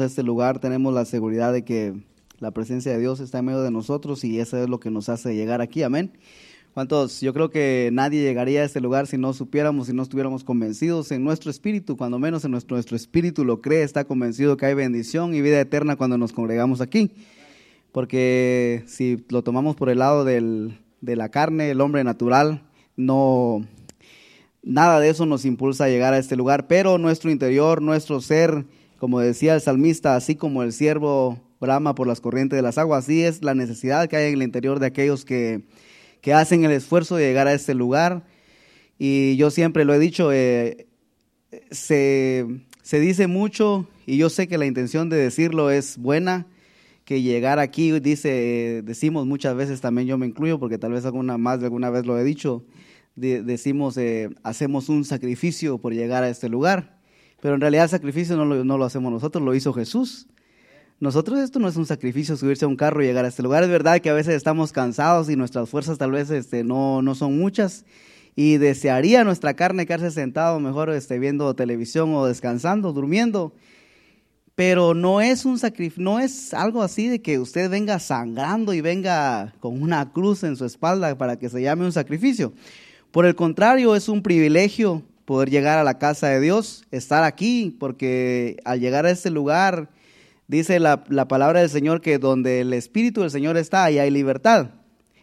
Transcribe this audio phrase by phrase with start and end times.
[0.00, 1.92] a este lugar tenemos la seguridad de que
[2.38, 5.10] la presencia de Dios está en medio de nosotros y eso es lo que nos
[5.10, 6.12] hace llegar aquí, amén.
[6.72, 7.20] ¿Cuántos?
[7.20, 11.12] Yo creo que nadie llegaría a este lugar si no supiéramos, si no estuviéramos convencidos
[11.12, 14.72] en nuestro espíritu, cuando menos en nuestro, nuestro espíritu lo cree, está convencido que hay
[14.72, 17.12] bendición y vida eterna cuando nos congregamos aquí.
[17.92, 22.62] Porque si lo tomamos por el lado del, de la carne, el hombre natural,
[22.96, 23.66] no,
[24.62, 28.64] nada de eso nos impulsa a llegar a este lugar, pero nuestro interior, nuestro ser,
[29.02, 33.02] como decía el salmista, así como el siervo brama por las corrientes de las aguas,
[33.02, 35.62] así es la necesidad que hay en el interior de aquellos que,
[36.20, 38.22] que hacen el esfuerzo de llegar a este lugar.
[39.00, 40.86] Y yo siempre lo he dicho, eh,
[41.72, 42.46] se,
[42.84, 46.46] se dice mucho, y yo sé que la intención de decirlo es buena,
[47.04, 51.38] que llegar aquí, dice, decimos muchas veces, también yo me incluyo, porque tal vez alguna
[51.38, 52.64] más de alguna vez lo he dicho,
[53.16, 57.01] decimos, eh, hacemos un sacrificio por llegar a este lugar.
[57.42, 60.28] Pero en realidad el sacrificio no lo, hacemos nosotros, lo hizo Jesús.
[61.00, 63.64] Nosotros esto no es un sacrificio subirse a un carro y llegar a este lugar.
[63.64, 67.16] Es verdad que a veces estamos cansados y nuestras fuerzas tal vez este, no, no
[67.16, 67.84] son muchas
[68.36, 73.52] y desearía nuestra carne quedarse sentado mejor este, viendo televisión o descansando, durmiendo.
[74.54, 78.80] Pero no es un sacrificio, no es algo así de que usted venga sangrando y
[78.80, 82.52] venga con una cruz en su espalda para que se llame un sacrificio.
[83.10, 87.76] Por el contrario, es un privilegio poder llegar a la casa de Dios, estar aquí,
[87.78, 89.88] porque al llegar a este lugar,
[90.48, 94.70] dice la, palabra del Señor que donde el Espíritu del Señor está, ahí hay libertad.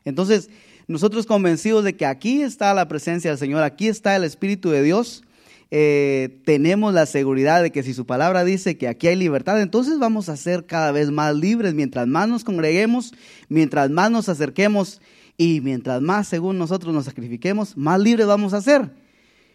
[0.06, 0.50] Entonces,
[0.88, 4.82] nosotros convencidos de que aquí está la presencia del Señor, aquí está el Espíritu de
[4.82, 5.24] Dios,
[5.72, 10.00] eh, tenemos la seguridad de que si su palabra dice que aquí hay libertad, entonces
[10.00, 13.14] vamos a ser cada vez más libres mientras más nos congreguemos,
[13.50, 15.00] mientras más nos acerquemos
[15.38, 18.90] y mientras más según nosotros nos sacrifiquemos, más libres vamos a ser.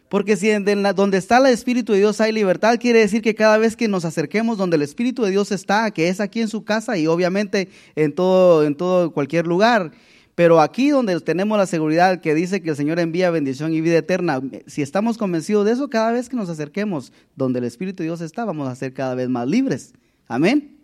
[0.09, 3.59] Porque si en donde está el Espíritu de Dios hay libertad, quiere decir que cada
[3.59, 6.65] vez que nos acerquemos donde el Espíritu de Dios está, que es aquí en su
[6.65, 9.93] casa y obviamente en todo, en todo cualquier lugar,
[10.35, 13.99] pero aquí donde tenemos la seguridad que dice que el Señor envía bendición y vida
[13.99, 18.09] eterna, si estamos convencidos de eso, cada vez que nos acerquemos donde el Espíritu de
[18.09, 19.95] Dios está, vamos a ser cada vez más libres.
[20.27, 20.77] Amén.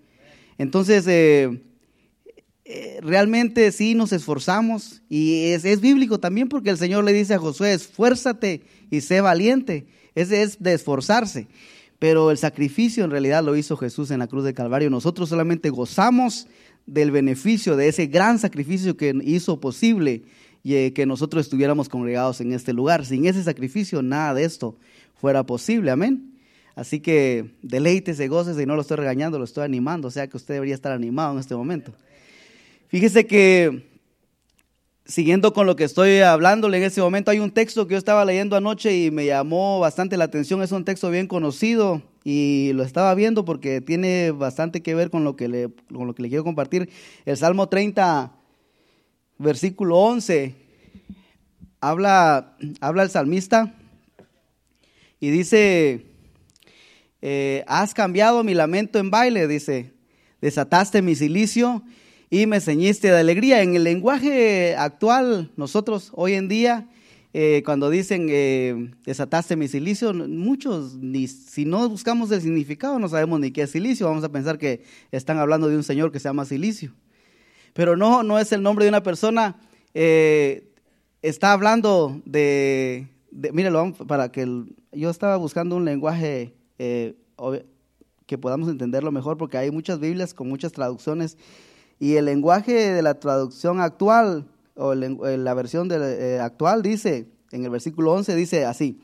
[0.58, 1.60] Entonces, eh,
[2.72, 7.34] eh, realmente sí nos esforzamos y es, es, bíblico también porque el Señor le dice
[7.34, 9.88] a Josué, esfuérzate y sé valiente.
[10.14, 11.48] Ese es de esforzarse.
[11.98, 14.88] Pero el sacrificio en realidad lo hizo Jesús en la cruz de Calvario.
[14.88, 16.46] Nosotros solamente gozamos
[16.86, 20.22] del beneficio de ese gran sacrificio que hizo posible
[20.62, 23.04] y, eh, que nosotros estuviéramos congregados en este lugar.
[23.04, 24.76] Sin ese sacrificio nada de esto
[25.20, 25.90] fuera posible.
[25.90, 26.38] Amén.
[26.76, 30.06] Así que deleítese, gócese y no lo estoy regañando, lo estoy animando.
[30.06, 31.92] O sea que usted debería estar animado en este momento.
[32.90, 33.88] Fíjese que,
[35.04, 38.24] siguiendo con lo que estoy hablándole en ese momento, hay un texto que yo estaba
[38.24, 40.60] leyendo anoche y me llamó bastante la atención.
[40.60, 45.22] Es un texto bien conocido y lo estaba viendo porque tiene bastante que ver con
[45.22, 46.90] lo que le, con lo que le quiero compartir.
[47.26, 48.32] El Salmo 30,
[49.38, 50.56] versículo 11,
[51.80, 53.72] habla, habla el salmista
[55.20, 56.06] y dice,
[57.22, 59.92] eh, has cambiado mi lamento en baile, dice,
[60.40, 61.84] desataste mi silicio
[62.30, 63.62] y me ceñiste de alegría.
[63.62, 66.88] En el lenguaje actual, nosotros hoy en día,
[67.34, 73.08] eh, cuando dicen eh, desataste mi silicio, muchos, ni, si no buscamos el significado, no
[73.08, 76.20] sabemos ni qué es silicio, vamos a pensar que están hablando de un señor que
[76.20, 76.92] se llama silicio.
[77.72, 79.56] Pero no, no es el nombre de una persona,
[79.92, 80.68] eh,
[81.22, 84.46] está hablando de, de para que
[84.92, 90.72] yo estaba buscando un lenguaje que podamos entenderlo mejor, porque hay muchas Biblias con muchas
[90.72, 91.36] traducciones
[92.00, 95.96] y el lenguaje de la traducción actual, o eh, la versión de,
[96.36, 99.02] eh, actual, dice, en el versículo 11, dice así,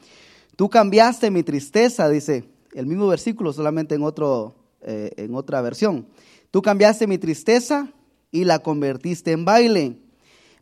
[0.56, 6.06] tú cambiaste mi tristeza, dice, el mismo versículo, solamente en, otro, eh, en otra versión.
[6.50, 7.92] Tú cambiaste mi tristeza
[8.30, 9.98] y la convertiste en baile.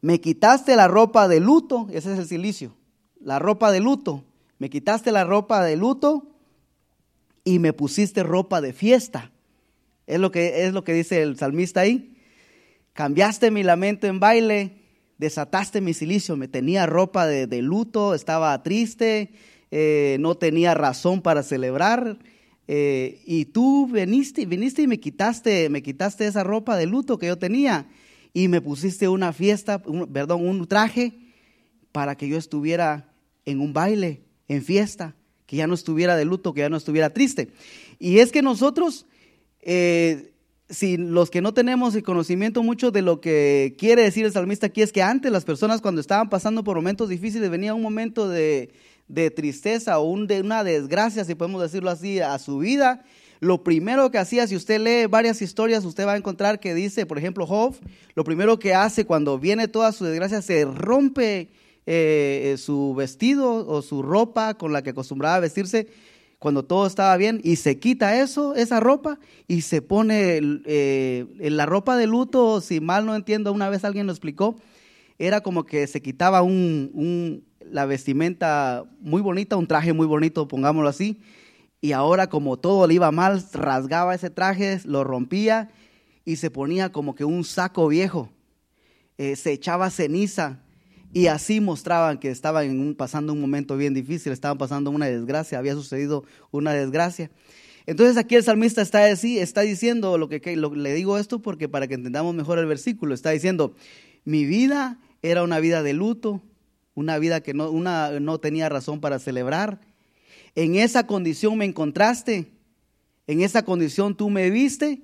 [0.01, 2.75] Me quitaste la ropa de luto, ese es el silicio,
[3.21, 4.25] la ropa de luto.
[4.59, 6.27] Me quitaste la ropa de luto
[7.45, 9.31] y me pusiste ropa de fiesta.
[10.07, 12.14] Es lo que, es lo que dice el salmista ahí.
[12.95, 14.77] Cambiaste mi lamento en baile,
[15.19, 19.33] desataste mi silicio, me tenía ropa de, luto, estaba triste,
[19.73, 22.21] eh, no tenía razón para celebrar.
[22.69, 27.27] Eh, y tú viniste, viniste y me quitaste, me quitaste esa ropa de luto que
[27.27, 27.89] yo tenía
[28.33, 31.19] y me pusiste una fiesta, perdón, un traje
[31.91, 33.13] para que yo estuviera
[33.45, 35.17] en un baile, en fiesta,
[35.47, 37.51] que ya no estuviera de luto, que ya no estuviera triste.
[37.99, 39.05] Y es que nosotros
[39.63, 40.34] eh,
[40.75, 44.67] si los que no tenemos el conocimiento mucho de lo que quiere decir el salmista
[44.67, 48.29] aquí es que antes las personas cuando estaban pasando por momentos difíciles venía un momento
[48.29, 48.71] de,
[49.35, 53.05] tristeza o un, de una desgracia, si podemos decirlo así, a su vida,
[53.41, 57.07] lo primero que hacía, si usted lee varias historias, usted va a encontrar que dice,
[57.07, 57.75] por ejemplo, Job,
[58.15, 61.51] lo primero que hace cuando viene toda su desgracia, se rompe
[61.87, 65.89] eh, eh, su vestido o su ropa con la que acostumbraba a vestirse
[66.45, 69.19] cuando todo estaba bien y se quita eso, esa ropa
[69.49, 74.05] y se pone eh, la ropa de luto, si mal no entiendo, una vez alguien
[74.05, 74.55] lo explicó,
[75.19, 80.91] era como que se quitaba un, la vestimenta muy bonita, un traje muy bonito, pongámoslo
[80.91, 81.19] así,
[81.81, 85.71] y ahora como todo le iba mal, rasgaba ese traje, lo rompía
[86.27, 88.29] y se ponía como que un saco viejo,
[89.17, 90.59] se echaba ceniza
[91.15, 95.75] y así mostraban que estaban pasando un momento bien difícil, estaban pasando una desgracia, había
[95.75, 97.31] sucedido una desgracia.
[97.87, 101.87] Entonces aquí el salmista está, así, está diciendo, lo que, le digo esto porque para
[101.87, 103.77] que entendamos mejor el versículo, está diciendo,
[104.25, 106.43] mi vida era una vida de luto,
[106.97, 109.81] una vida que no, no tenía razón para celebrar.
[110.57, 112.51] En esa condición me encontraste,
[113.29, 115.03] en esa condición tú me viste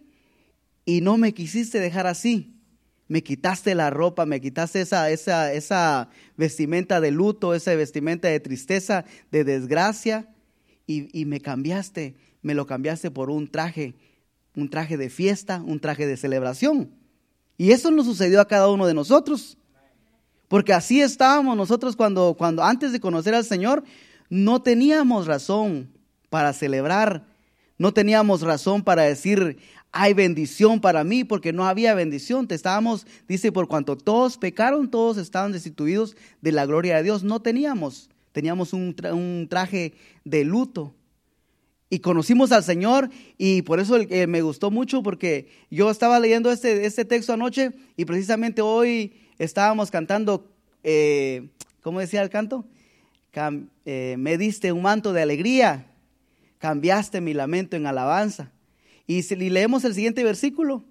[0.85, 2.60] y no me quisiste dejar así
[3.11, 8.39] me quitaste la ropa, me quitaste esa, esa, esa vestimenta de luto, esa vestimenta de
[8.39, 10.29] tristeza, de desgracia,
[10.87, 13.97] y, y me cambiaste, me lo cambiaste por un traje,
[14.55, 16.93] un traje de fiesta, un traje de celebración.
[17.59, 19.59] Y eso nos sucedió a cada uno de nosotros.
[20.47, 23.83] Porque así estábamos nosotros cuando, cuando antes de conocer al Señor,
[24.29, 25.91] no teníamos razón
[26.29, 27.27] para celebrar,
[27.77, 29.59] no teníamos razón para decir,
[29.93, 32.47] hay bendición para mí porque no había bendición.
[32.47, 37.25] Te estábamos, dice, por cuanto todos pecaron, todos estaban destituidos de la gloria de Dios.
[37.25, 38.95] No teníamos, teníamos un,
[39.49, 39.95] traje
[40.25, 40.95] de luto.
[41.93, 46.53] Y conocimos al Señor y por eso eh, me gustó mucho porque yo estaba leyendo
[46.53, 50.49] este, este texto anoche y precisamente hoy estábamos cantando,
[50.85, 51.49] eh,
[51.83, 52.65] ¿cómo decía el canto?
[53.85, 55.87] Eh, me diste un manto de alegría,
[56.59, 58.53] cambiaste mi lamento en alabanza.
[59.11, 60.85] Y si leemos el siguiente versículo,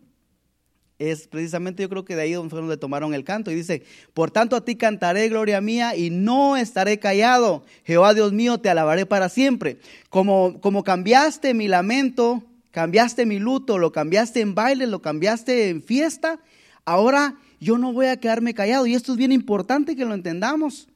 [0.98, 3.50] es precisamente yo creo que de ahí donde, tomaron el canto.
[3.50, 3.84] Y dice,
[4.14, 7.64] por tanto a ti cantaré gloria mía y no estaré callado.
[7.86, 9.80] Jehová Dios mío, te alabaré para siempre.
[10.10, 15.82] Como, como cambiaste mi lamento, cambiaste mi luto, lo cambiaste en baile, lo cambiaste en
[15.82, 16.42] fiesta,
[16.84, 18.86] ahora yo no voy a quedarme callado.
[18.86, 20.90] Y esto es bien importante que lo entendamos.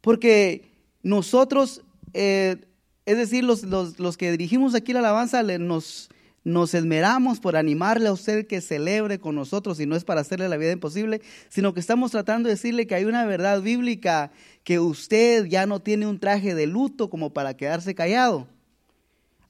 [0.00, 0.70] Porque
[1.02, 1.82] nosotros,
[2.14, 2.56] eh,
[3.04, 6.08] es decir, los, los, los, que dirigimos aquí la alabanza, nos
[6.42, 10.48] nos esmeramos por animarle a usted que celebre con nosotros y no es para hacerle
[10.48, 14.30] la vida imposible, sino que estamos tratando de decirle que hay una verdad bíblica
[14.64, 18.46] que usted ya no tiene un traje de luto como para quedarse callado.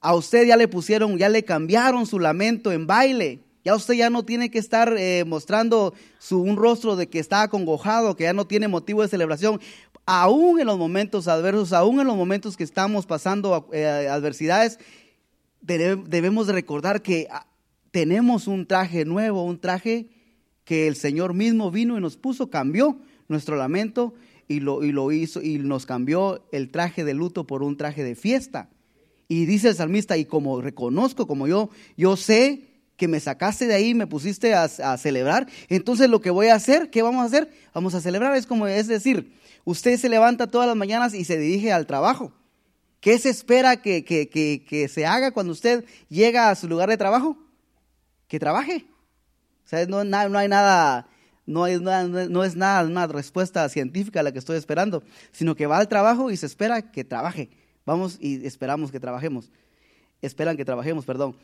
[0.01, 3.39] A usted ya le pusieron, ya le cambiaron su lamento en baile.
[3.63, 7.43] Ya usted ya no tiene que estar eh, mostrando su, un rostro de que está
[7.43, 9.61] acongojado, que ya no tiene motivo de celebración.
[10.07, 14.79] Aún en los momentos adversos, aún en los momentos que estamos pasando eh, adversidades,
[15.61, 17.45] debemos recordar que ah,
[17.91, 20.07] tenemos un traje nuevo, un traje
[20.63, 24.13] que el Señor mismo vino y nos puso, cambió nuestro lamento
[24.47, 28.03] y lo, y lo hizo y nos cambió el traje de luto por un traje
[28.03, 28.69] de fiesta.
[29.27, 32.67] Y dice el salmista, y como reconozco, como yo, yo sé
[32.97, 36.55] que me sacaste de ahí, me pusiste a, a, celebrar, entonces lo que voy a
[36.55, 37.49] hacer, ¿qué vamos a hacer?
[37.73, 39.33] Vamos a celebrar, es como, es decir,
[39.63, 42.33] usted se levanta todas las mañanas y se dirige al trabajo.
[43.01, 47.35] ¿Qué se espera que, se haga cuando usted llega a su lugar de trabajo?
[48.27, 48.85] Que trabaje.
[49.65, 51.07] O sea, no, no hay nada,
[51.47, 55.79] no, hay, no es nada una respuesta científica la que estoy esperando, sino que va
[55.79, 57.49] al trabajo y se espera que trabaje.
[57.87, 59.51] Vamos y esperamos que trabajemos.
[60.21, 61.35] Esperan que trabajemos, perdón.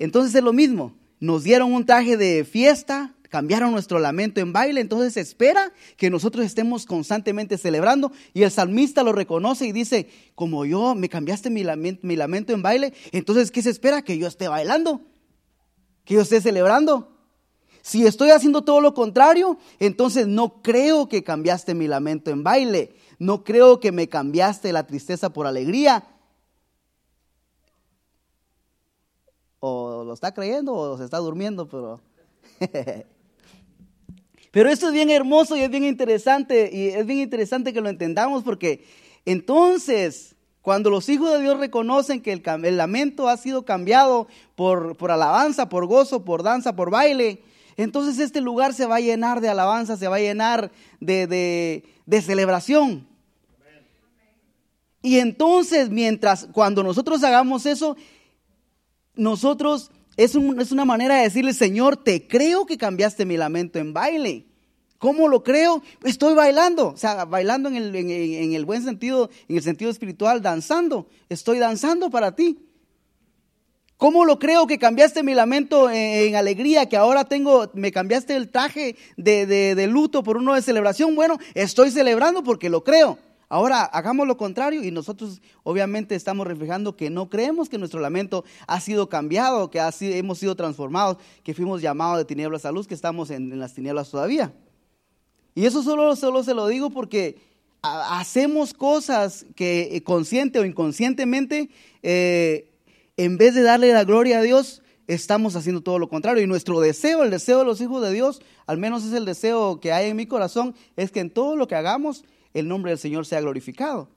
[0.00, 0.96] Entonces es lo mismo.
[1.20, 6.44] Nos dieron un traje de fiesta, cambiaron nuestro lamento en baile, entonces espera que nosotros
[6.44, 11.62] estemos constantemente celebrando y el salmista lo reconoce y dice, como yo me cambiaste mi
[11.62, 14.02] lamento, mi lamento en baile, entonces ¿qué se espera?
[14.02, 15.00] Que yo esté bailando,
[16.04, 17.16] que yo esté celebrando.
[17.82, 22.94] Si estoy haciendo todo lo contrario, entonces no creo que cambiaste mi lamento en baile,
[23.18, 26.04] no creo que me cambiaste la tristeza por alegría.
[29.60, 32.00] O lo está creyendo o se está durmiendo, pero...
[34.50, 37.88] Pero esto es bien hermoso y es bien interesante, y es bien interesante que lo
[37.88, 38.84] entendamos porque
[39.24, 45.68] entonces, cuando los hijos de Dios reconocen que el, lamento ha sido cambiado por, alabanza,
[45.68, 47.42] por gozo, por danza, por baile,
[47.76, 51.84] entonces este lugar se va a llenar de alabanza, se va a llenar de,
[52.22, 53.06] celebración.
[55.02, 57.96] Y entonces, mientras, cuando nosotros hagamos eso,
[59.14, 59.90] nosotros
[60.24, 64.46] es, es una manera de decirle, Señor, te creo que cambiaste mi lamento en baile.
[64.98, 65.82] ¿Cómo lo creo?
[66.04, 70.42] Estoy bailando, o sea, bailando en el, en, el, buen sentido, en el sentido espiritual,
[70.42, 71.08] danzando.
[71.30, 72.58] Estoy danzando para ti.
[73.96, 78.50] ¿Cómo lo creo que cambiaste mi lamento en, alegría, que ahora tengo, me cambiaste el
[78.50, 81.14] traje de, de luto por uno de celebración?
[81.14, 83.18] Bueno, estoy celebrando porque lo creo.
[83.52, 88.44] Ahora hagamos lo contrario y nosotros obviamente estamos reflejando que no creemos que nuestro lamento
[88.68, 92.94] ha sido cambiado, que hemos sido transformados, que fuimos llamados de tinieblas a luz, que
[92.94, 94.54] estamos en, las tinieblas todavía.
[95.56, 97.38] Y eso solo, solo se lo digo porque
[97.82, 101.70] hacemos cosas que eh, consciente o inconscientemente,
[102.04, 102.70] eh,
[103.16, 106.44] en vez de darle la gloria a Dios, estamos haciendo todo lo contrario.
[106.44, 109.80] Y nuestro deseo, el deseo de los hijos de Dios, al menos es el deseo
[109.80, 112.22] que hay en mi corazón, es que en todo lo que hagamos
[112.54, 114.08] el nombre del Señor sea glorificado.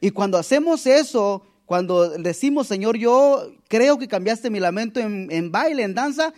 [0.00, 5.84] Y cuando hacemos eso, cuando decimos, Señor, yo creo que cambiaste mi lamento en, baile,
[5.84, 6.34] en danza,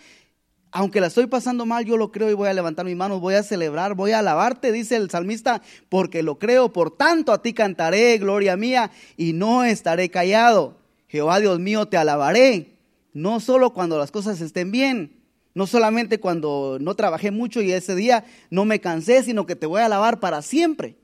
[0.71, 3.35] aunque la estoy pasando mal, yo lo creo y voy a levantar mis manos, voy
[3.35, 7.53] a celebrar, voy a alabarte, dice el salmista, porque lo creo, por tanto a ti
[7.53, 10.77] cantaré, gloria mía, y no estaré callado.
[11.09, 12.77] Jehová Dios mío, te alabaré,
[13.13, 15.21] no solo cuando las cosas estén bien,
[15.55, 19.67] no solamente cuando no trabajé mucho y ese día no me cansé, sino que te
[19.67, 20.97] voy a alabar para siempre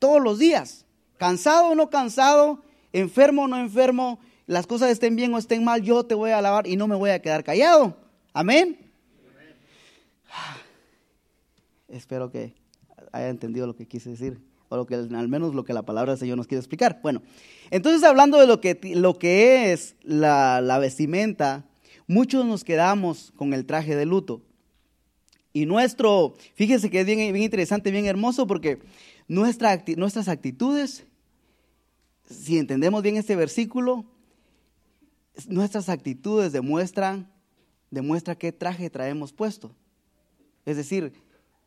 [0.00, 0.84] todos los días.
[1.18, 5.82] Cansado o no cansado, enfermo o no enfermo, las cosas estén bien o estén mal,
[5.82, 7.96] yo te voy a alabar y no me voy a quedar callado.
[8.32, 8.76] Amén.
[11.88, 12.54] Espero que
[13.12, 16.12] haya entendido lo que quise decir, o lo que al menos lo que la palabra
[16.12, 16.98] del Señor nos quiere explicar.
[17.02, 17.22] Bueno,
[17.70, 21.64] entonces hablando de lo que, lo que es la, la vestimenta,
[22.06, 24.42] muchos nos quedamos con el traje de luto.
[25.52, 28.78] Y nuestro, fíjese que es bien, bien interesante, bien hermoso, porque
[29.30, 31.04] nuestras actitudes,
[32.28, 34.04] si entendemos bien este versículo,
[35.48, 37.30] nuestras actitudes demuestran,
[37.90, 39.70] demuestra qué traje traemos puesto.
[40.66, 41.12] Es decir,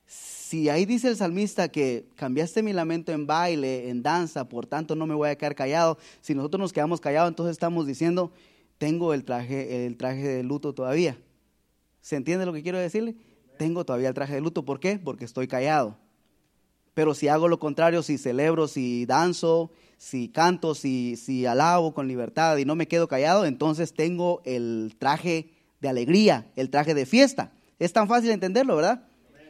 [0.05, 4.95] si ahí dice el salmista que cambiaste mi lamento en baile, en danza, por tanto
[4.95, 8.33] no me voy a quedar callado, si nosotros nos quedamos callados, entonces estamos diciendo,
[8.77, 11.17] tengo el traje, el traje de luto todavía.
[12.01, 13.15] ¿Se entiende lo que quiero decirle?
[13.57, 14.65] Tengo todavía el traje de luto.
[14.65, 14.99] ¿Por qué?
[14.99, 16.02] Porque estoy callado.
[16.93, 22.57] Pero si hago lo contrario, si celebro, si danzo, si canto, si, alabo con libertad
[22.57, 27.51] y no me quedo callado, entonces tengo el traje de alegría, el traje de fiesta.
[27.79, 29.03] Es tan fácil entenderlo, ¿verdad?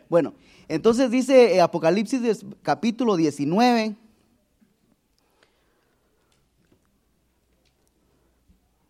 [0.10, 0.36] Bueno,
[0.68, 3.96] entonces dice eh, Apocalipsis capítulo 19.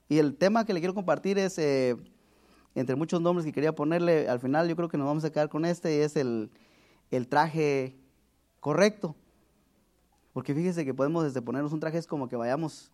[0.10, 1.96] Y el tema que le quiero compartir es, eh,
[2.76, 5.50] entre muchos nombres que quería ponerle, al final yo creo que nos vamos a quedar
[5.50, 6.52] con este, y es el,
[7.10, 8.03] el traje
[8.64, 9.14] correcto.
[10.32, 12.92] Porque fíjese que podemos desde ponernos un traje es como que vayamos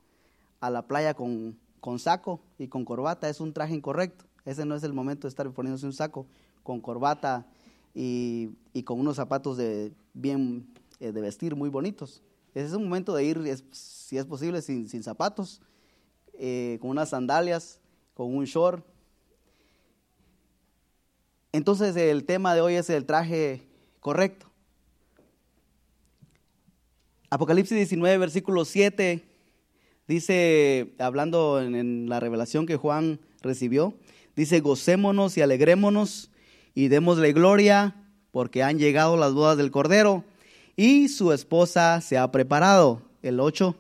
[0.60, 4.26] a la playa con, con saco y con corbata, es un traje incorrecto.
[4.46, 6.26] Ese no es el momento de estar poniéndose un saco
[6.64, 7.46] con corbata
[7.94, 10.68] y, y con unos zapatos de bien
[11.00, 12.24] eh, de vestir muy bonitos.
[12.56, 15.62] Ese es un momento de ir, si es posible, sin, sin zapatos,
[16.34, 17.80] eh, con unas sandalias,
[18.16, 18.84] con un short.
[21.52, 23.68] Entonces el tema de hoy es el traje
[24.00, 24.49] correcto.
[27.32, 29.24] Apocalipsis 19, versículo 7,
[30.08, 33.94] dice, hablando en, la revelación que Juan recibió,
[34.36, 36.32] dice, gocémonos y alegrémonos
[36.74, 37.96] y démosle gloria
[38.32, 40.24] porque han llegado las bodas del Cordero
[40.76, 43.04] y su esposa se ha preparado.
[43.22, 43.76] El 8.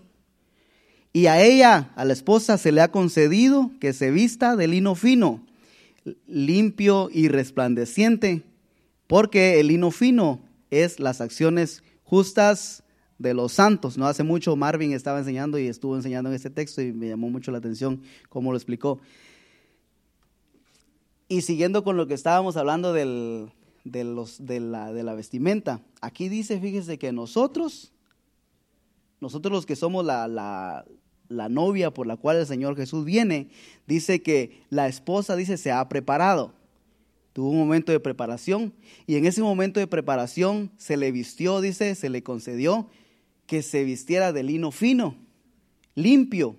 [1.13, 4.94] Y a ella, a la esposa, se le ha concedido que se vista de lino
[4.94, 5.44] fino,
[6.27, 8.44] limpio y resplandeciente,
[9.08, 10.39] porque el lino fino
[10.70, 12.84] es las acciones justas
[13.20, 13.98] de los santos.
[13.98, 17.30] No hace mucho Marvin estaba enseñando y estuvo enseñando en este texto y me llamó
[17.30, 19.00] mucho la atención cómo lo explicó.
[21.28, 23.52] Y siguiendo con lo que estábamos hablando del,
[23.84, 27.92] de, los, de, la, de la vestimenta, aquí dice, fíjese que nosotros,
[29.20, 30.86] nosotros los que somos la, la,
[31.28, 33.50] la novia por la cual el Señor Jesús viene,
[33.86, 36.54] dice que la esposa, dice, se ha preparado.
[37.34, 38.74] Tuvo un momento de preparación
[39.06, 42.90] y en ese momento de preparación se le vistió, dice, se le concedió
[43.50, 45.15] que se vistiera de lino fino,
[45.96, 46.56] limpio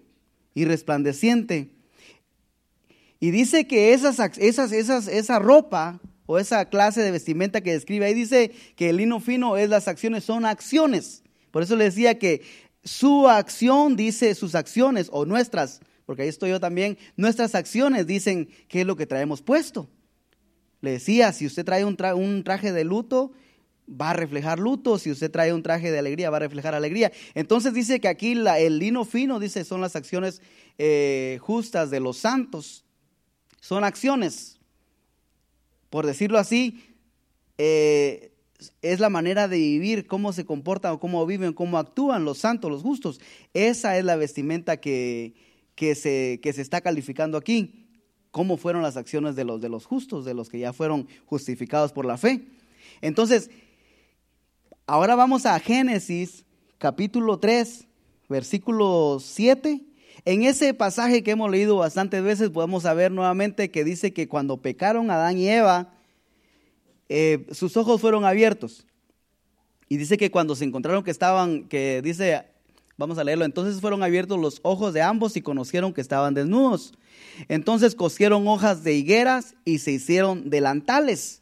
[0.54, 1.70] y resplandeciente.
[3.20, 8.06] Y dice que esas, esas, esas, esa ropa o esa clase de vestimenta que describe
[8.06, 11.22] ahí dice que el lino fino es las acciones, son acciones.
[11.52, 12.42] Por eso le decía que
[12.82, 18.48] su acción dice sus acciones o nuestras, porque ahí estoy yo también, nuestras acciones dicen
[18.66, 19.88] qué es lo que traemos puesto.
[20.80, 23.30] Le decía, si usted trae un, un traje de luto,
[23.90, 27.12] va a reflejar luto, si usted trae un traje de alegría, va a reflejar alegría.
[27.34, 30.40] Entonces dice que aquí el lino fino, dice, son las acciones
[30.78, 32.84] eh, justas de los santos.
[33.60, 34.58] Son acciones,
[35.90, 36.82] por decirlo así,
[37.58, 38.32] eh,
[38.82, 42.82] es la manera de vivir, cómo se comportan, cómo viven, cómo actúan los santos, los
[42.82, 43.20] justos.
[43.54, 45.34] Esa es la vestimenta que,
[45.74, 47.86] que se, que se está calificando aquí.
[48.30, 51.92] ¿Cómo fueron las acciones de los, de los justos, de los que ya fueron justificados
[51.92, 52.46] por la fe?
[53.00, 53.50] Entonces,
[54.90, 56.44] ahora vamos a Génesis
[56.78, 57.86] capítulo 3,
[58.28, 59.84] versículo 7.
[60.24, 64.56] En ese pasaje que hemos leído bastantes veces podemos saber nuevamente que dice que cuando
[64.56, 65.94] pecaron Adán y Eva,
[67.08, 68.84] eh, sus ojos fueron abiertos.
[69.88, 72.44] Y dice que cuando se encontraron que estaban, que dice,
[72.96, 76.94] vamos a leerlo, entonces fueron abiertos los ojos de ambos y conocieron que estaban desnudos.
[77.46, 81.39] Entonces cosieron hojas de higueras y se hicieron delantales.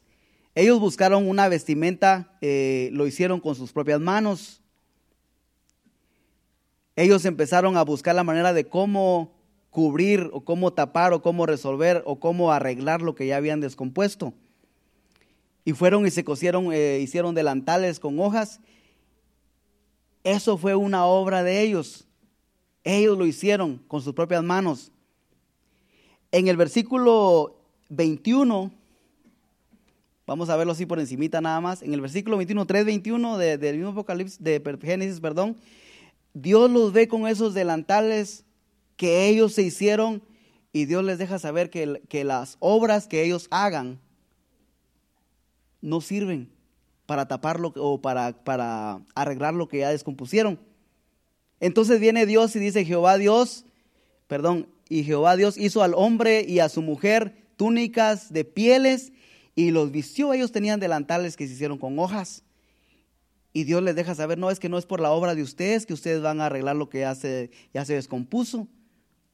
[0.59, 4.61] Ellos buscaron una vestimenta, eh, lo hicieron con sus propias manos.
[6.97, 9.37] Ellos empezaron a buscar la manera de cómo
[9.71, 14.35] cubrir o cómo tapar o cómo resolver o cómo arreglar lo que ya habían descompuesto.
[15.65, 18.59] Y fueron y se cosieron, eh, hicieron delantales con hojas.
[20.25, 22.09] Eso fue una obra de ellos.
[22.83, 24.91] Ellos lo hicieron con sus propias manos.
[26.33, 27.61] En el versículo
[27.91, 28.73] 21,
[30.29, 33.77] vamos a verlo así por encimita nada más, en el versículo 21, 3.21 de, del
[33.77, 35.57] mismo Apocalipsis, de Génesis, perdón,
[36.35, 38.45] Dios los ve con esos delantales
[38.97, 40.23] que ellos se hicieron
[40.71, 44.01] y Dios les deja saber que, que las obras que ellos hagan
[45.81, 46.51] no sirven
[47.07, 50.61] para taparlo o para, para arreglar lo que ya descompusieron.
[51.59, 53.65] Entonces viene Dios y dice, Jehová Dios,
[54.27, 59.11] perdón, y Jehová Dios hizo al hombre y a su mujer túnicas de pieles
[59.59, 60.33] y los vistió.
[60.33, 62.45] Ellos tenían delantales que se hicieron con hojas.
[63.53, 65.85] Y Dios les deja saber, no es que no es por la obra de ustedes
[65.85, 68.69] que ustedes van a arreglar lo que ya se, ya se descompuso.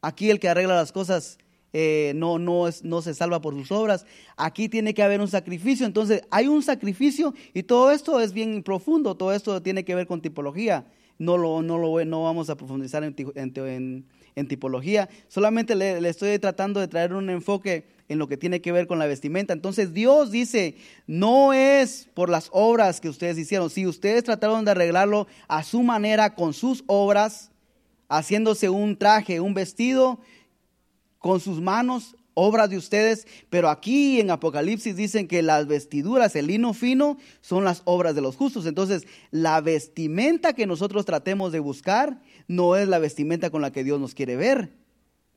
[0.01, 1.37] Aquí el que arregla las cosas
[1.75, 4.07] eh, no, no, es, no se salva por sus obras.
[4.39, 5.85] Aquí tiene que haber un sacrificio.
[5.85, 9.19] Entonces, hay un sacrificio y todo esto es bien profundo.
[9.19, 10.87] Todo esto tiene que ver con tipología.
[11.19, 15.07] No, lo, no, lo, no vamos a profundizar en, en, tipología.
[15.29, 18.99] Solamente le estoy tratando de traer un enfoque en lo que tiene que ver con
[18.99, 19.53] la vestimenta.
[19.53, 23.71] Entonces Dios dice, no es por las obras que ustedes hicieron.
[23.71, 27.51] Si ustedes trataron de arreglarlo a su manera, con sus obras,
[28.09, 30.21] haciéndose un traje, un vestido,
[31.19, 36.49] con sus manos, obra de ustedes, pero aquí en Apocalipsis dicen que las vestiduras, el
[36.49, 38.67] lino fino, son las obras de los justos.
[38.67, 43.85] Entonces, la vestimenta que nosotros tratemos de buscar no es la vestimenta con la que
[43.85, 44.84] Dios nos quiere ver.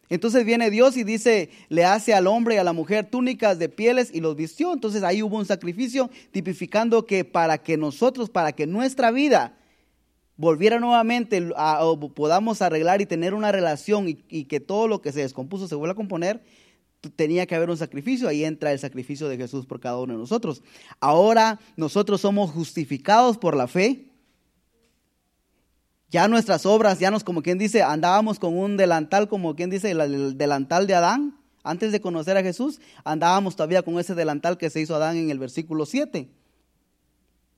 [0.10, 3.67] Entonces viene Dios y dice, le hace al hombre y a la mujer túnicas de
[3.67, 4.74] pieles y los vistió.
[4.74, 9.58] Entonces ahí hubo un sacrificio tipificando que para que nosotros, para que nuestra vida
[10.38, 15.12] volviera nuevamente a, o podamos arreglar y tener una relación y, que todo lo que
[15.12, 16.41] se descompuso se vuelva a componer,
[17.15, 20.20] tenía que haber un sacrificio, ahí entra el sacrificio de Jesús por cada uno de
[20.20, 20.62] nosotros.
[21.00, 24.06] Ahora nosotros somos justificados por la fe.
[26.10, 29.91] Ya nuestras obras, ya nos, como quien dice, andábamos con un delantal, como quien dice,
[29.91, 31.38] el delantal de Adán.
[31.63, 35.30] Antes de conocer a Jesús, andábamos todavía con ese delantal que se hizo Adán en
[35.30, 36.30] el versículo 7.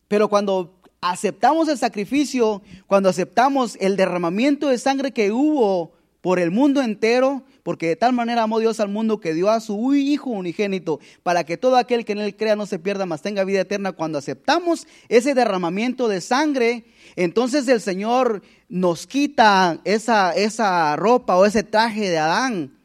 [0.08, 6.52] Pero cuando aceptamos el sacrificio, cuando aceptamos el derramamiento de sangre que hubo por el
[6.52, 10.30] mundo entero, porque de tal manera amó Dios al mundo que dio a su Hijo
[10.30, 13.62] unigénito, para que todo aquel que en él crea no se pierda, mas tenga vida
[13.62, 13.92] eterna.
[13.92, 21.46] Cuando aceptamos ese derramamiento de sangre, entonces el Señor nos quita esa, esa ropa o
[21.46, 22.80] ese traje de Adán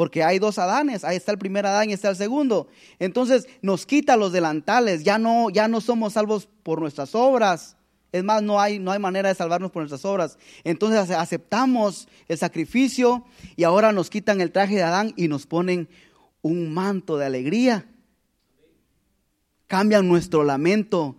[0.00, 2.68] porque hay dos Adanes, ahí está el primer Adán y está el segundo.
[2.98, 7.76] Entonces nos quita los delantales, ya no, ya no somos salvos por nuestras obras.
[8.12, 10.38] Es más, no hay, no hay manera de salvarnos por nuestras obras.
[10.64, 13.24] Entonces aceptamos el sacrificio
[13.56, 15.88] y ahora nos quitan el traje de Adán y nos ponen
[16.42, 17.86] un manto de alegría.
[19.68, 21.16] Cambian nuestro lamento,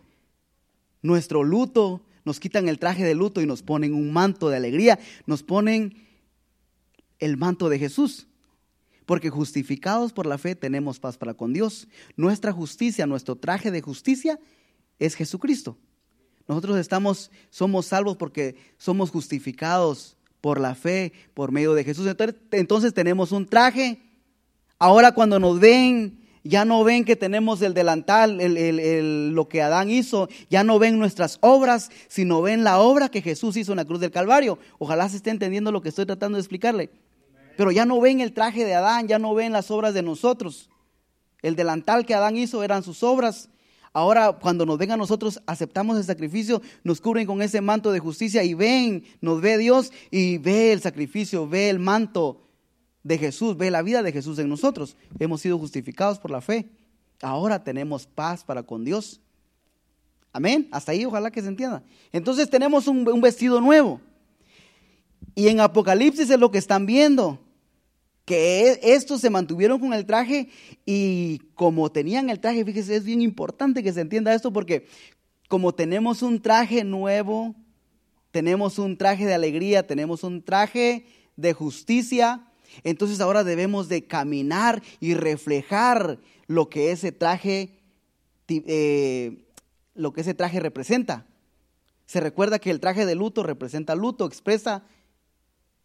[1.01, 4.99] nuestro luto, nos quitan el traje de luto y nos ponen un manto de alegría.
[5.25, 5.95] Nos ponen
[7.19, 8.27] el manto de Jesús.
[9.05, 11.87] Porque justificados por la fe tenemos paz para con Dios.
[12.15, 14.39] Nuestra justicia, nuestro traje de justicia
[14.99, 15.77] es Jesucristo.
[16.51, 22.13] Nosotros estamos, somos salvos porque somos justificados por la fe, por medio de Jesús.
[22.51, 24.01] Entonces, tenemos un traje.
[24.77, 28.37] Ahora cuando nos ven, ya no ven que tenemos el delantal,
[29.33, 33.55] lo que Adán hizo, ya no ven nuestras obras, sino ven la obra que Jesús
[33.55, 34.59] hizo en la cruz del Calvario.
[34.77, 36.89] Ojalá se esté entendiendo lo que estoy tratando de explicarle.
[37.55, 40.69] Pero ya no ven el traje de Adán, ya no ven las obras de nosotros.
[41.41, 43.47] El delantal que Adán hizo eran sus obras.
[43.93, 47.99] Ahora, cuando nos ven a nosotros, aceptamos el sacrificio, nos cubren con ese manto de
[47.99, 52.47] justicia y ven, nos ve Dios y ve el sacrificio, ve el manto
[53.03, 54.95] de Jesús, ve la vida de Jesús en nosotros.
[55.19, 56.69] Hemos sido justificados por la fe.
[57.21, 59.19] Ahora tenemos paz para con Dios.
[60.31, 60.69] Amén.
[60.71, 61.83] Hasta ahí, ojalá que se entienda.
[62.13, 63.99] Entonces tenemos un, un vestido nuevo.
[65.35, 67.39] Y en Apocalipsis es lo que están viendo,
[68.31, 70.47] que e, estos se mantuvieron con el traje
[70.85, 74.87] y como tenían el traje, fíjese, es bien importante que se entienda esto porque
[75.49, 77.53] como tenemos un traje nuevo,
[78.31, 82.47] tenemos un traje de alegría, tenemos un traje de justicia,
[82.85, 86.17] entonces ahora debemos de caminar y reflejar
[86.47, 87.81] lo que ese traje,
[88.47, 89.43] eh,
[89.93, 91.25] lo que ese traje representa.
[92.05, 94.85] Se recuerda que el traje de luto representa luto, expresa.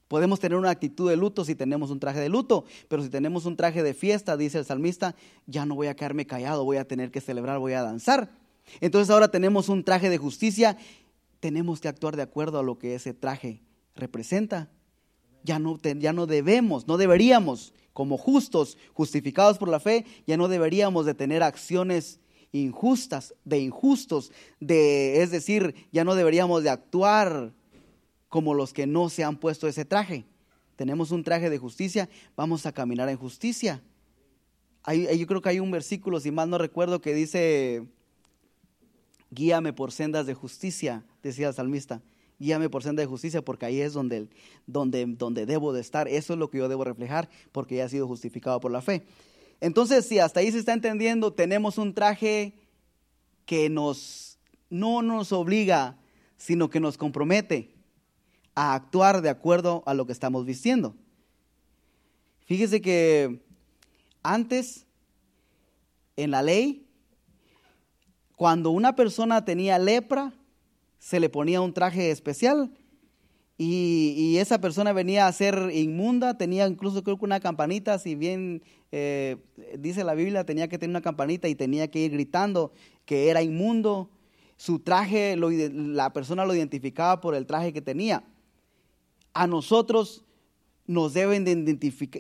[0.09, 3.45] Podemos tener una actitud de luto si tenemos un traje de luto, pero si tenemos
[3.45, 5.17] un traje de fiesta, dice el salmista,
[5.47, 8.31] ya no voy a quedarme callado, voy a tener que celebrar, voy a danzar.
[8.81, 10.77] Entonces ahora tenemos un traje de justicia,
[11.41, 13.63] tenemos que actuar de acuerdo a lo que ese traje
[13.95, 14.71] representa
[15.47, 20.49] ya no, ya no debemos, no deberíamos, como justos, justificados por la fe, ya no
[20.49, 22.21] deberíamos de tener acciones
[22.53, 27.53] injustas, de injustos, de, es decir, ya no deberíamos de actuar
[28.29, 30.27] como los que no se han puesto ese traje.
[30.77, 33.83] Tenemos un traje de justicia, vamos a caminar en justicia.
[34.87, 37.87] yo creo que hay un versículo, si mal no recuerdo, que dice,
[39.31, 42.03] guíame por sendas de justicia, decía el salmista
[42.39, 44.29] guíame por senda de justicia, porque ahí es donde,
[44.67, 46.09] donde, donde debo de estar.
[46.09, 49.07] Eso es lo que yo debo reflejar, porque ya he sido justificado por la fe.
[49.61, 52.55] Entonces, si hasta ahí se está entendiendo, tenemos un traje
[53.47, 55.99] que nos, no nos obliga,
[56.37, 57.76] sino que nos compromete
[58.57, 60.97] a actuar de acuerdo a lo que estamos vistiendo.
[62.47, 63.41] Fíjese que
[64.23, 64.87] antes,
[66.17, 66.89] en la ley,
[68.35, 70.33] cuando una persona tenía lepra,
[70.99, 72.73] se le ponía un traje especial
[73.59, 78.63] y, esa persona venía a ser inmunda, tenía incluso creo que una campanita, si bien
[78.93, 79.37] eh,
[79.79, 82.73] dice la Biblia, tenía que tener una campanita y tenía que ir gritando
[83.05, 84.11] que era inmundo.
[84.57, 88.25] Su traje, la persona lo identificaba por el traje que tenía.
[89.37, 90.25] A nosotros
[90.87, 91.53] nos deben de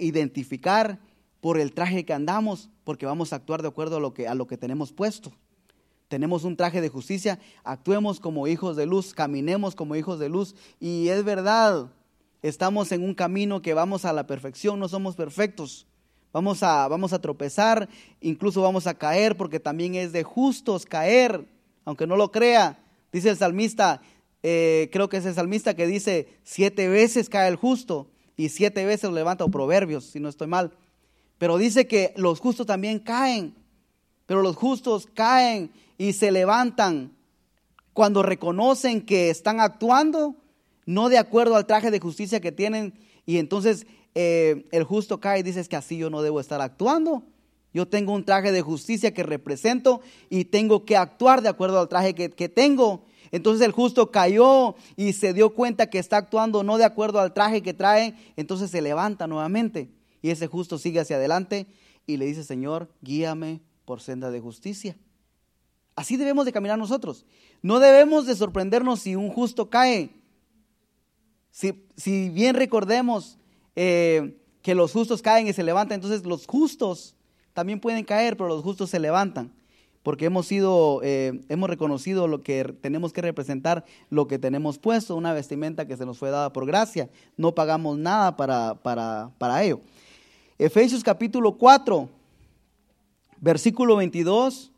[0.00, 0.98] identificar
[1.40, 4.35] por el traje que andamos, porque vamos a actuar de acuerdo a lo que, a
[4.35, 5.33] lo que tenemos puesto
[6.09, 10.55] tenemos un traje de justicia, actuemos como hijos de luz, caminemos como hijos de luz.
[10.79, 11.90] Y es verdad,
[12.42, 15.87] estamos en un camino que vamos a la perfección, no somos perfectos.
[16.33, 17.88] Vamos a, vamos a tropezar,
[18.20, 21.46] incluso vamos a caer, porque también es de justos caer,
[21.85, 22.79] aunque no lo crea.
[23.11, 24.02] Dice el salmista,
[24.48, 28.06] eh, creo que es el salmista que dice, siete veces cae el justo
[28.37, 30.70] y siete veces lo levanta, o proverbios, si no estoy mal.
[31.37, 33.56] Pero dice que los justos también caen,
[34.24, 37.11] pero los justos caen y se levantan
[37.92, 40.37] cuando reconocen que están actuando
[40.85, 42.94] no de acuerdo al traje de justicia que tienen
[43.26, 46.61] y entonces eh, el justo cae y dice es que así yo no debo estar
[46.61, 47.24] actuando.
[47.74, 51.88] Yo tengo un traje de justicia que represento y tengo que actuar de acuerdo al
[51.88, 53.04] traje que, que tengo.
[53.32, 57.34] Entonces el justo cayó y se dio cuenta que está actuando no de acuerdo al
[57.34, 59.90] traje que trae, entonces se levanta nuevamente
[60.22, 61.66] y ese justo sigue hacia adelante
[62.06, 64.96] y le dice, Señor, guíame por senda de justicia.
[65.94, 67.24] Así debemos de caminar nosotros.
[67.62, 70.10] No debemos de sorprendernos si un justo cae.
[71.50, 73.38] Si, bien recordemos
[73.74, 77.14] eh, que los justos caen y se levantan, entonces los justos
[77.54, 79.54] también pueden caer, pero los justos se levantan.
[80.06, 85.16] Porque hemos sido, eh, hemos reconocido lo que tenemos que representar, lo que tenemos puesto,
[85.16, 87.10] una vestimenta que se nos fue dada por gracia.
[87.36, 89.80] No pagamos nada para, para, para ello.
[90.60, 92.08] Efesios capítulo 4,
[93.40, 94.70] versículo 22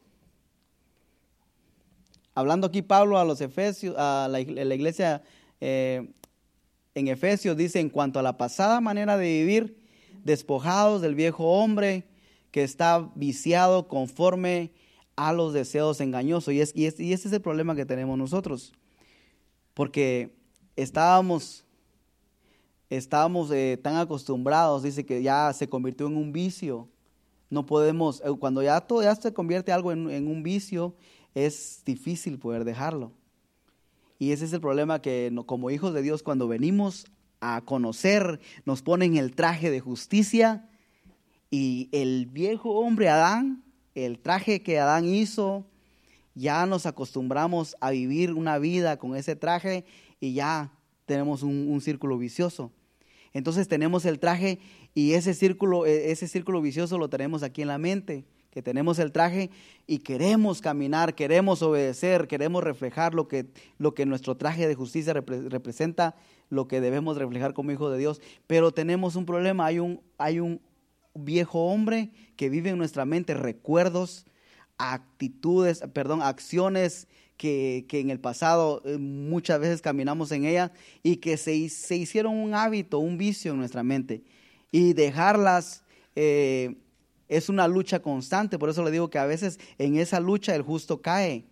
[2.35, 5.23] hablando aquí Pablo a los Efesios, a la, iglesia
[5.61, 6.09] eh,
[6.95, 9.77] en Efesios, dice, en cuanto a la pasada manera de vivir,
[10.25, 12.05] despojados del viejo hombre
[12.51, 14.71] que está viciado conforme
[15.19, 16.55] a los deseos engañosos.
[16.55, 18.73] Y, es, y, ese es el problema que tenemos nosotros,
[19.75, 20.33] porque
[20.77, 21.65] estábamos,
[22.89, 26.89] estábamos eh, tan acostumbrados, dice que ya se convirtió en un vicio.
[27.51, 30.95] No podemos, eh, cuando ya todo ya se convierte algo en, en un vicio,
[31.35, 33.11] es difícil poder dejarlo.
[34.21, 37.07] Y ese es el problema que como hijos de Dios cuando venimos
[37.41, 40.69] a conocer nos ponen el traje de justicia
[41.51, 43.65] y el viejo hombre Adán,
[44.05, 45.67] el traje que Adán hizo,
[46.35, 49.85] ya nos acostumbramos a vivir una vida con ese traje
[50.21, 50.73] y ya
[51.05, 52.71] tenemos un, círculo vicioso.
[53.33, 54.59] Entonces tenemos el traje
[54.95, 58.99] y ese círculo, e, ese círculo vicioso lo tenemos aquí en la mente que tenemos
[58.99, 59.51] el traje
[59.87, 65.13] y queremos caminar, queremos obedecer, queremos reflejar lo que, lo que nuestro traje de justicia
[65.13, 66.17] representa,
[66.49, 68.21] lo que debemos reflejar como hijos de Dios.
[68.47, 70.61] Pero tenemos un problema, hay un, hay un
[71.25, 74.27] viejo hombre que vive en nuestra mente recuerdos,
[74.79, 80.71] actitudes, perdón, acciones que, en el pasado eh, muchas veces caminamos en ellas
[81.03, 84.23] y que se, se, hicieron un hábito, un vicio en nuestra mente.
[84.71, 85.83] Y dejarlas
[86.17, 86.77] eh,
[87.29, 90.63] es una lucha constante, por eso le digo que a veces en esa lucha el
[90.63, 91.45] justo cae,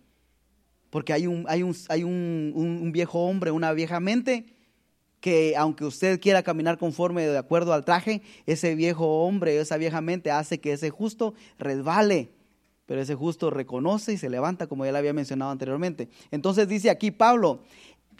[0.89, 4.56] porque hay un, hay un, hay un viejo hombre, una vieja mente
[5.19, 10.01] que aunque usted quiera caminar conforme de acuerdo al traje, ese viejo hombre, esa vieja
[10.01, 12.29] mente hace que ese justo resbale.
[12.85, 16.07] Pero ese justo reconoce y se levanta, como ya le había mencionado anteriormente.
[16.31, 17.59] Entonces dice aquí Pablo,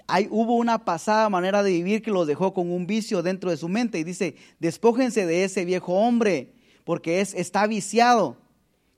[0.07, 3.57] hay, hubo una pasada manera de vivir que los dejó con un vicio dentro de
[3.57, 3.97] su mente.
[3.97, 8.37] Y dice, despójense de ese viejo hombre, porque es, está viciado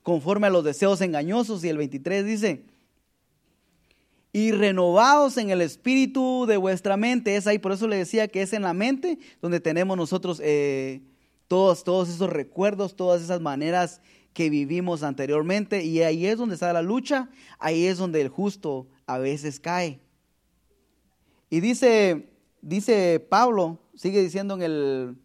[0.02, 1.64] conforme a los deseos engañosos.
[1.64, 2.64] Y el 23 dice,
[4.32, 7.36] y renovados en el espíritu de vuestra mente.
[7.36, 11.02] Es ahí, por eso le decía que es en la mente donde tenemos nosotros eh,
[11.48, 14.02] todos, todos esos recuerdos, todas esas maneras
[14.34, 15.84] que vivimos anteriormente.
[15.84, 20.00] Y ahí es donde está la lucha, ahí es donde el justo a veces cae.
[21.50, 22.30] Y dice,
[22.62, 25.16] dice Pablo, sigue diciendo en el,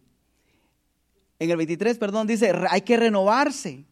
[1.37, 3.85] en el 23, perdón, dice, hay que renovarse.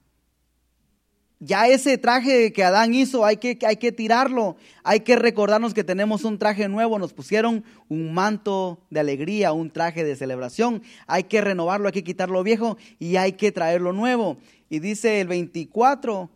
[1.46, 5.84] Ya ese traje que Adán hizo hay que, hay que tirarlo, hay que recordarnos que
[5.84, 11.26] tenemos un traje nuevo, nos pusieron un manto de alegría, un traje de celebración, hay
[11.26, 14.38] que renovarlo, hay que quitar lo viejo y hay que traerlo nuevo.
[14.70, 16.30] Y dice el 24,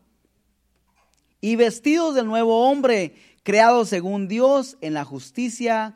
[1.40, 5.96] y vestidos del nuevo hombre, creado según Dios en la justicia,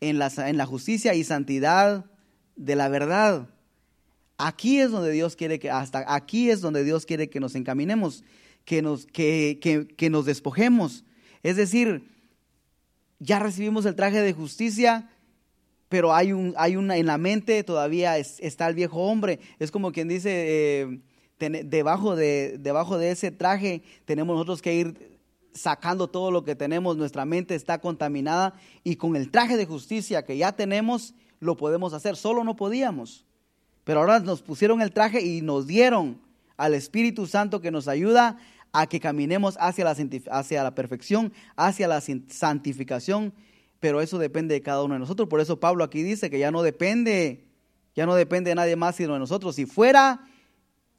[0.00, 2.04] en la, en la justicia y santidad
[2.54, 3.48] de la verdad.
[4.42, 8.24] Aquí es donde Dios quiere que, hasta aquí es donde Dios quiere que nos encaminemos,
[8.64, 9.58] que nos, que,
[9.94, 11.04] que, nos despojemos.
[11.42, 12.08] Es decir,
[13.18, 15.10] ya recibimos el traje de justicia,
[15.90, 19.40] pero hay, un, hay una, en la mente todavía está el viejo hombre.
[19.58, 21.00] Es como quien dice, eh,
[21.38, 25.20] debajo, de, debajo de ese traje tenemos nosotros que ir
[25.52, 30.24] sacando todo lo que tenemos, nuestra mente está contaminada y con el traje de justicia
[30.24, 33.26] que ya tenemos, lo podemos hacer, solo no podíamos.
[33.90, 36.20] Pero ahora nos pusieron el traje y nos dieron
[36.56, 38.38] al Espíritu Santo que nos ayuda
[38.70, 39.96] a que caminemos hacia la,
[40.30, 43.34] hacia la perfección, hacia la santificación.
[43.80, 45.28] Pero eso depende de cada uno de nosotros.
[45.28, 47.48] Por eso Pablo aquí dice que ya no depende,
[47.96, 49.56] ya no depende de nadie más sino de nosotros.
[49.56, 50.24] Si fuera,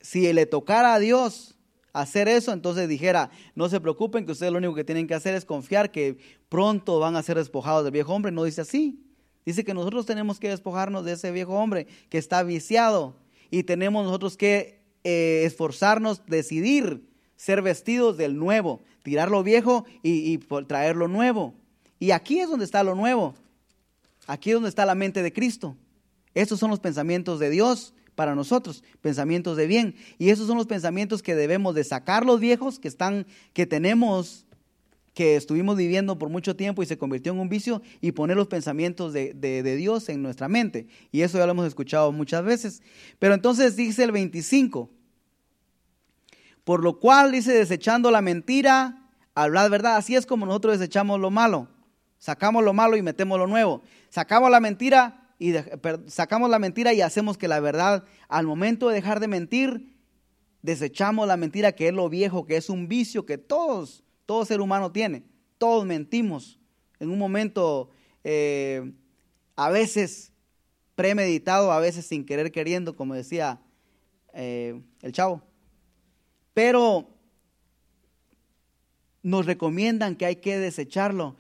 [0.02, 1.58] si le tocara a Dios
[1.94, 5.34] hacer eso, entonces dijera, no se preocupen que ustedes lo único que tienen que hacer
[5.34, 6.18] es confiar que
[6.50, 8.34] pronto van a ser despojados del viejo hombre.
[8.34, 9.11] No dice así.
[9.46, 13.16] Dice que nosotros tenemos que despojarnos de ese viejo hombre que está viciado
[13.50, 20.38] y tenemos nosotros que eh, esforzarnos, decidir ser vestidos del nuevo, tirar lo viejo y,
[20.68, 21.56] traer lo nuevo.
[22.00, 23.34] Y aquí es donde está lo nuevo.
[24.28, 25.76] Aquí es donde está la mente de Cristo.
[26.36, 29.96] Estos son los pensamientos de Dios para nosotros, pensamientos de bien.
[30.20, 34.46] Y esos son los pensamientos que debemos de sacar los viejos que están, que tenemos
[35.14, 38.48] que estuvimos viviendo por mucho tiempo y se convirtió en un vicio y poner los
[38.48, 40.88] pensamientos de, Dios en nuestra mente.
[41.12, 42.82] Y eso ya lo hemos escuchado muchas veces.
[43.20, 44.90] Pero entonces dice el 25,
[46.64, 49.98] por lo cual dice desechando la mentira, hablar verdad.
[49.98, 51.68] Así es como nosotros desechamos lo malo.
[52.18, 53.82] Sacamos lo malo y metemos lo nuevo.
[54.10, 55.54] Sacamos la mentira y
[56.08, 59.98] sacamos la mentira y hacemos que la verdad, al momento de dejar de mentir,
[60.62, 64.62] desechamos la mentira que es lo viejo, que es un vicio que todos todo ser
[64.62, 65.26] humano tiene.
[65.58, 66.58] Todos mentimos
[67.02, 67.90] en un momento,
[68.24, 68.94] eh,
[69.58, 70.32] a veces
[70.96, 73.60] premeditado, a veces sin querer queriendo, como decía
[74.34, 75.42] eh, el chavo.
[76.54, 77.10] Pero
[79.22, 81.36] nos recomiendan que hay que desecharlo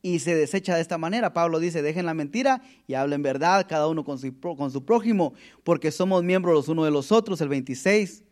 [0.00, 1.32] y se desecha de esta manera.
[1.32, 5.34] Pablo dice, dejen la mentira y hablen verdad cada uno con su, con su prójimo,
[5.64, 7.40] porque somos miembros los unos de los otros.
[7.40, 8.22] El 26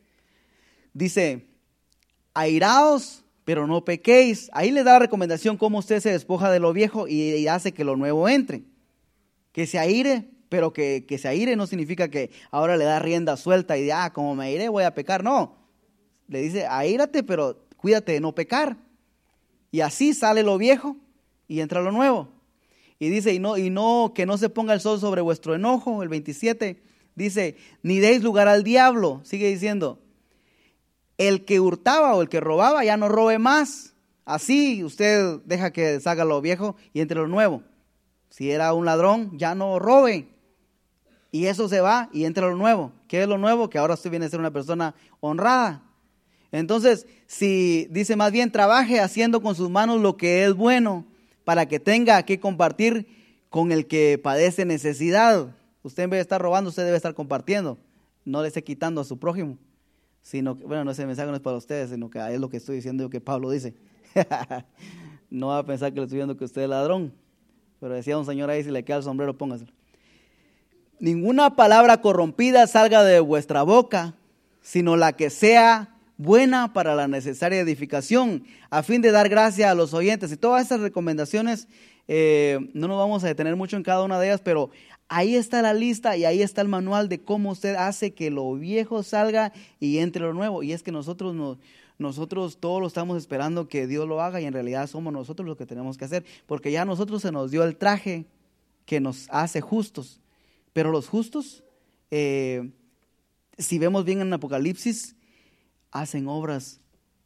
[0.92, 1.48] dice,
[2.32, 4.50] airaos pero no pequéis.
[4.52, 7.84] Ahí le da la recomendación cómo usted se despoja de lo viejo y, hace que
[7.84, 8.62] lo nuevo entre.
[9.52, 13.36] Que se aire, pero que, que, se aire no significa que ahora le da rienda
[13.36, 15.22] suelta y de, ah, como me aire voy a pecar.
[15.22, 15.56] No,
[16.28, 18.76] le dice, aírate, pero cuídate de no pecar.
[19.70, 20.96] Y así sale lo viejo
[21.48, 22.28] y entra lo nuevo.
[22.98, 26.02] Y dice, y no, y no, que no se ponga el sol sobre vuestro enojo,
[26.02, 26.82] el 27,
[27.14, 30.00] dice, ni deis lugar al diablo, sigue diciendo,
[31.18, 33.94] el que hurtaba o el que robaba ya no robe más.
[34.24, 37.62] Así usted deja que salga lo viejo y entre lo nuevo.
[38.30, 40.28] Si era un ladrón, ya no robe.
[41.30, 42.92] Y eso se va y entra lo nuevo.
[43.08, 43.68] ¿Qué es lo nuevo?
[43.68, 45.82] Que ahora usted viene a ser una persona honrada.
[46.52, 51.04] Entonces, si dice más bien, trabaje haciendo con sus manos lo que es bueno
[51.44, 53.08] para que tenga que compartir
[53.50, 55.54] con el que padece necesidad.
[55.82, 57.78] Usted en vez de estar robando, usted debe estar compartiendo.
[58.24, 59.58] No le esté quitando a su prójimo
[60.24, 62.56] sino que, bueno, no ese mensaje no es para ustedes, sino que es lo que
[62.56, 63.74] estoy diciendo que Pablo dice.
[65.30, 67.12] no va a pensar que le estoy viendo que usted es ladrón.
[67.78, 69.70] Pero decía un señor ahí, si le queda el sombrero, póngaselo.
[70.98, 74.14] Ninguna palabra corrompida salga de vuestra boca,
[74.62, 79.74] sino la que sea buena para la necesaria edificación, a fin de dar gracia a
[79.74, 80.32] los oyentes.
[80.32, 81.68] Y todas esas recomendaciones,
[82.08, 84.70] eh, no nos vamos a detener mucho en cada una de ellas, pero
[85.08, 88.54] ahí está la lista y ahí está el manual de cómo usted hace que lo
[88.54, 90.62] viejo salga y entre lo nuevo.
[90.62, 91.58] Y es que nosotros nos
[91.96, 95.56] nosotros todos lo estamos esperando que Dios lo haga y en realidad somos nosotros los
[95.56, 98.26] que tenemos que hacer, porque ya a nosotros se nos dio el traje
[98.84, 100.20] que nos hace justos.
[100.72, 101.62] Pero los justos,
[102.10, 102.72] eh,
[103.58, 105.14] si vemos bien en Apocalipsis,
[105.92, 106.80] hacen obras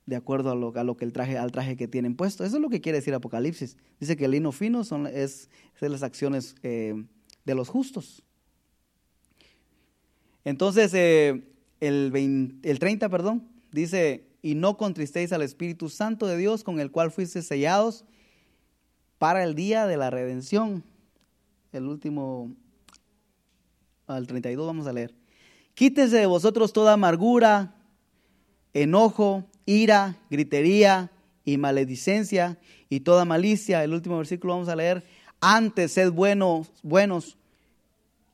[0.05, 2.45] de acuerdo a lo, a lo, que el traje, al traje que tienen puesto.
[2.45, 3.77] Eso es lo que quiere decir Apocalipsis.
[4.01, 5.49] Dice que el lino fino son es,
[5.81, 7.05] las acciones eh,
[7.49, 8.23] de los justos.
[10.45, 16.63] Entonces, eh, el, el 30, perdón, dice, y no contristéis al Espíritu Santo de Dios
[16.63, 18.05] con el cual fuiste sellados
[19.17, 20.85] para el día de la redención.
[21.73, 22.53] El último,
[24.07, 25.15] al 32 vamos a leer.
[25.73, 27.77] Quítese de vosotros toda amargura,
[28.75, 31.11] enojo, ira, gritería
[31.47, 32.59] y maledicencia
[32.91, 33.83] y toda malicia.
[33.83, 35.03] El último versículo vamos a leer.
[35.41, 37.37] Antes sed buenos, buenos,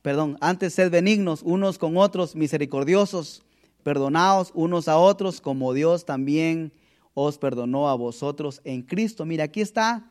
[0.01, 3.45] perdón, antes sed benignos unos con otros, misericordiosos,
[3.85, 6.73] Perdonaos unos a otros como Dios también
[7.13, 9.25] os perdonó a vosotros en Cristo.
[9.25, 10.09] Mira, aquí está,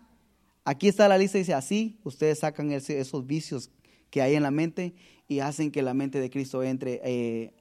[0.64, 3.70] aquí está la lista, dice así, ustedes sacan esos vicios
[4.11, 4.94] que hay en la mente
[5.26, 7.52] y hacen que la mente de Cristo entre eh,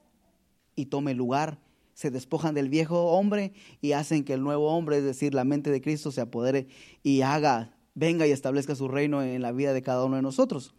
[0.76, 1.58] y tome lugar.
[1.94, 5.72] Se despojan del viejo hombre y hacen que el nuevo hombre, es decir, la mente
[5.72, 6.68] de Cristo, se apodere
[7.02, 10.74] y haga, venga y establezca su reino en la vida de cada uno de nosotros.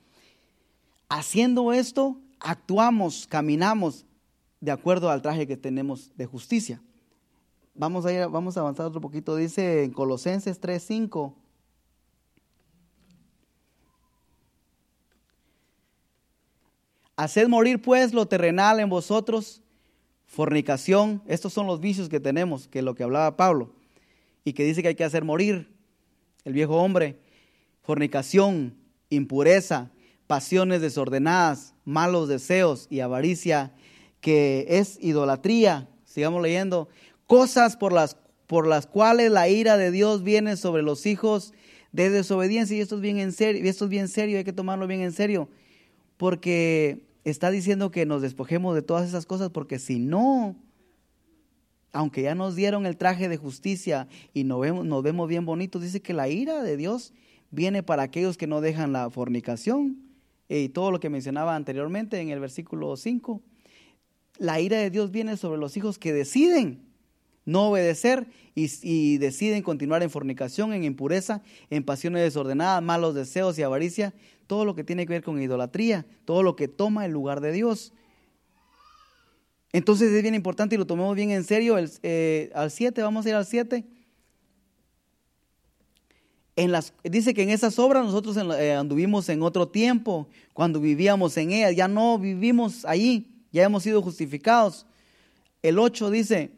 [1.10, 4.06] Haciendo esto, actuamos, caminamos
[4.60, 6.82] de acuerdo al traje que tenemos de justicia.
[7.74, 9.36] Vamos a, ir, vamos a avanzar otro poquito.
[9.36, 11.34] Dice en Colosenses 3:5.
[17.18, 19.62] Haced morir pues lo terrenal en vosotros,
[20.26, 21.22] fornicación.
[21.28, 23.72] Estos son los vicios que tenemos, que es lo que hablaba Pablo,
[24.44, 25.75] y que dice que hay que hacer morir
[26.46, 27.20] el viejo hombre.
[27.82, 28.76] Fornicación,
[29.10, 29.92] impureza,
[30.28, 33.74] pasiones desordenadas, malos deseos y avaricia
[34.22, 36.90] que es idolatría, sigamos leyendo,
[37.28, 41.54] cosas por las, por las cuales la ira de Dios viene sobre los hijos
[41.92, 42.76] de desobediencia.
[42.76, 45.02] Y esto es bien en serio, y esto es bien serio, hay que tomarlo bien
[45.02, 45.48] en serio,
[46.18, 50.56] porque está diciendo que nos despojemos de todas esas cosas, porque si no,
[51.96, 55.82] aunque ya nos dieron el traje de justicia y nos vemos, nos vemos bien bonitos,
[55.82, 57.14] dice que la ira de Dios
[57.52, 59.98] viene para aquellos que no dejan la fornicación
[60.48, 63.42] y todo lo que mencionaba anteriormente en el versículo 5
[64.38, 66.82] la ira de Dios viene sobre los hijos que deciden
[67.46, 73.64] no obedecer y, deciden continuar en fornicación, en impureza, en pasiones desordenadas, malos deseos y
[73.64, 74.14] avaricia,
[74.48, 77.52] todo lo que tiene que ver con idolatría, todo lo que toma el lugar de
[77.52, 77.94] Dios.
[79.78, 81.78] Entonces es bien importante y lo tomemos bien en serio.
[82.04, 83.86] Eh, al 7, vamos a ir al 7.
[86.56, 91.36] En las, dice que en esas obras nosotros eh, anduvimos en otro tiempo, cuando vivíamos
[91.36, 94.86] en ellas, ya no vivimos ahí ya hemos sido justificados.
[95.62, 96.52] El 8 dice,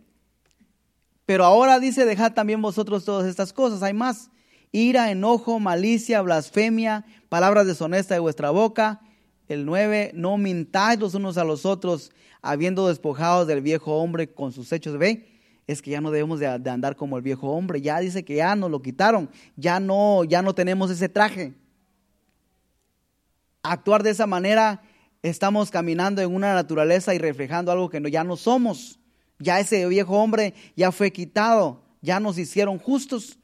[1.27, 4.32] pero ahora dice, dejad también vosotros todas estas cosas, hay más.
[4.71, 8.99] Ira, enojo, malicia, blasfemia, palabras deshonestas de vuestra boca.
[9.47, 14.51] El 9, no mintáis los unos a los otros, habiendo despojados del viejo hombre con
[14.51, 14.97] sus hechos.
[14.97, 15.27] Ve,
[15.67, 17.81] es que ya no debemos de, de, andar como el viejo hombre.
[17.81, 21.53] Ya dice que ya nos lo quitaron, ya no, ya no tenemos ese traje.
[23.63, 24.81] Actuar de esa manera
[25.21, 28.99] estamos caminando en una naturaleza y reflejando algo que ya no somos.
[29.39, 33.38] Ya ese viejo hombre ya fue quitado, ya nos hicieron justos.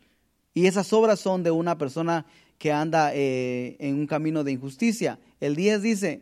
[0.53, 2.25] Y esas obras son de una persona
[2.63, 5.19] que anda eh, en un camino de injusticia.
[5.41, 6.21] El 10 dice,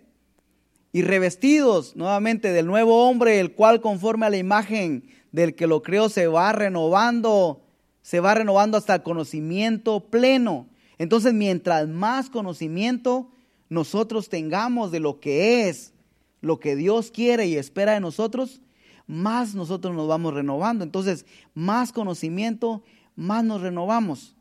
[0.91, 5.83] y revestidos nuevamente del nuevo hombre, el cual conforme a la imagen del que lo
[5.83, 7.61] creó se va renovando,
[8.01, 10.65] se va renovando hasta el conocimiento pleno.
[10.97, 13.29] Entonces, mientras más conocimiento,
[13.69, 15.93] nosotros tengamos de lo que es,
[16.41, 18.61] lo que Dios quiere y espera de nosotros,
[19.05, 20.83] más nosotros nos vamos renovando.
[20.83, 22.81] Entonces, más conocimiento,
[23.15, 24.35] más nos renovamos.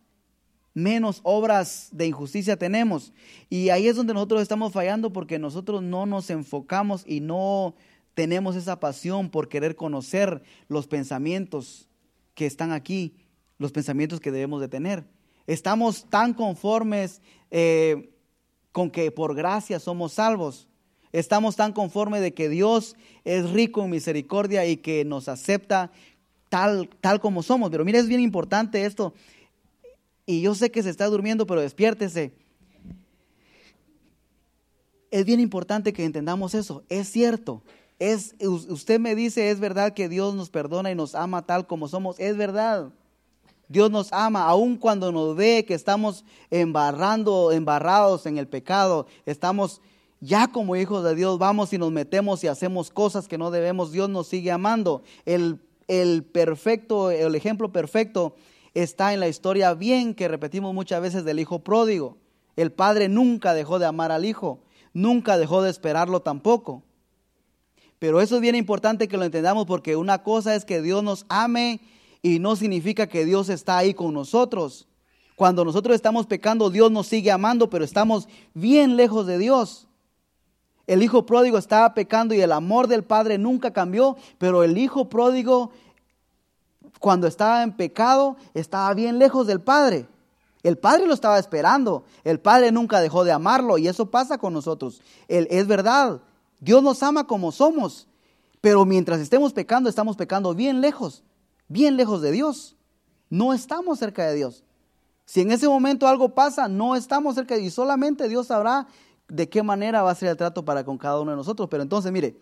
[0.72, 3.12] Menos obras de injusticia tenemos.
[3.48, 7.74] Y ahí es donde nosotros estamos fallando porque nosotros no nos enfocamos y no
[8.14, 11.88] tenemos esa pasión por querer conocer los pensamientos
[12.34, 13.16] que están aquí,
[13.58, 15.04] los pensamientos que debemos de tener.
[15.46, 18.14] Estamos tan conformes eh,
[18.72, 20.68] con que por gracia somos salvos.
[21.12, 25.90] Estamos tan conformes de que Dios es rico en misericordia y que nos acepta
[26.48, 27.70] tal, tal como somos.
[27.70, 29.12] Pero mira, es bien importante esto.
[30.30, 32.32] Y yo sé que se está durmiendo, pero despiértese.
[35.10, 36.84] Es bien importante que entendamos eso.
[36.88, 37.64] Es cierto.
[37.98, 41.88] Es, usted me dice, es verdad que Dios nos perdona y nos ama tal como
[41.88, 42.20] somos.
[42.20, 42.92] Es verdad.
[43.66, 49.80] Dios nos ama, aun cuando nos ve que estamos embarrando, embarrados en el pecado, estamos
[50.20, 53.90] ya como hijos de Dios, vamos y nos metemos y hacemos cosas que no debemos,
[53.90, 55.02] Dios nos sigue amando.
[55.24, 55.58] El,
[55.88, 58.36] el perfecto, el ejemplo perfecto
[58.74, 62.18] está en la historia bien que repetimos muchas veces del hijo pródigo.
[62.56, 64.60] El padre nunca dejó de amar al hijo,
[64.92, 66.82] nunca dejó de esperarlo tampoco.
[67.98, 71.26] Pero eso es bien importante que lo entendamos porque una cosa es que Dios nos
[71.28, 71.80] ame
[72.22, 74.88] y no significa que Dios está ahí con nosotros.
[75.36, 79.86] Cuando nosotros estamos pecando, Dios nos sigue amando, pero estamos bien lejos de Dios.
[80.86, 85.08] El hijo pródigo estaba pecando y el amor del padre nunca cambió, pero el hijo
[85.08, 85.70] pródigo
[86.98, 90.08] cuando estaba en pecado, estaba bien lejos del Padre.
[90.62, 92.04] El Padre lo estaba esperando.
[92.24, 95.00] El Padre nunca dejó de amarlo y eso pasa con nosotros.
[95.28, 96.20] es verdad,
[96.60, 98.06] Dios nos ama como somos,
[98.60, 101.22] pero mientras estemos pecando, estamos pecando bien lejos,
[101.68, 102.76] bien lejos de Dios.
[103.30, 104.64] No estamos cerca de Dios.
[105.24, 107.72] Si en ese momento algo pasa, no estamos cerca de Dios.
[107.72, 108.88] Y solamente Dios sabrá
[109.28, 111.68] de qué manera va a ser el trato para con cada uno de nosotros.
[111.70, 112.36] Pero entonces, mire,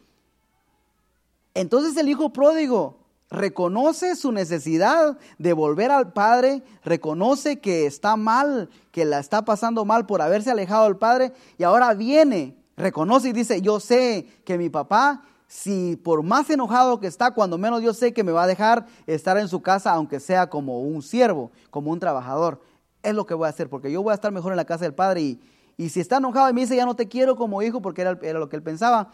[1.55, 2.97] entonces el hijo pródigo
[3.31, 9.85] reconoce su necesidad de volver al Padre, reconoce que está mal, que la está pasando
[9.85, 14.57] mal por haberse alejado del Padre y ahora viene, reconoce y dice, yo sé que
[14.57, 18.45] mi papá, si por más enojado que está, cuando menos yo sé que me va
[18.45, 22.63] a dejar estar en su casa, aunque sea como un siervo, como un trabajador,
[23.03, 24.85] es lo que voy a hacer, porque yo voy a estar mejor en la casa
[24.85, 25.41] del Padre y,
[25.77, 28.19] y si está enojado y me dice, ya no te quiero como hijo, porque era,
[28.23, 29.11] era lo que él pensaba,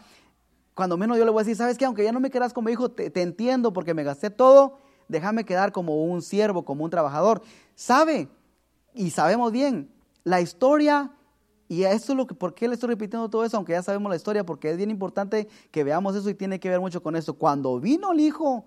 [0.75, 1.85] cuando menos yo le voy a decir, ¿sabes qué?
[1.85, 5.71] Aunque ya no me quedas como hijo, te, entiendo porque me gasté todo, déjame quedar
[5.71, 7.41] como un siervo, como un trabajador.
[7.75, 8.27] ¿Sabe?
[8.93, 9.89] Y sabemos bien,
[10.25, 11.11] la historia,
[11.69, 13.55] y esto es lo que, ¿por qué le estoy repitiendo todo eso?
[13.55, 16.69] Aunque ya sabemos la historia, porque es bien importante que veamos eso y tiene que
[16.69, 17.35] ver mucho con esto.
[17.35, 18.65] Cuando vino el hijo,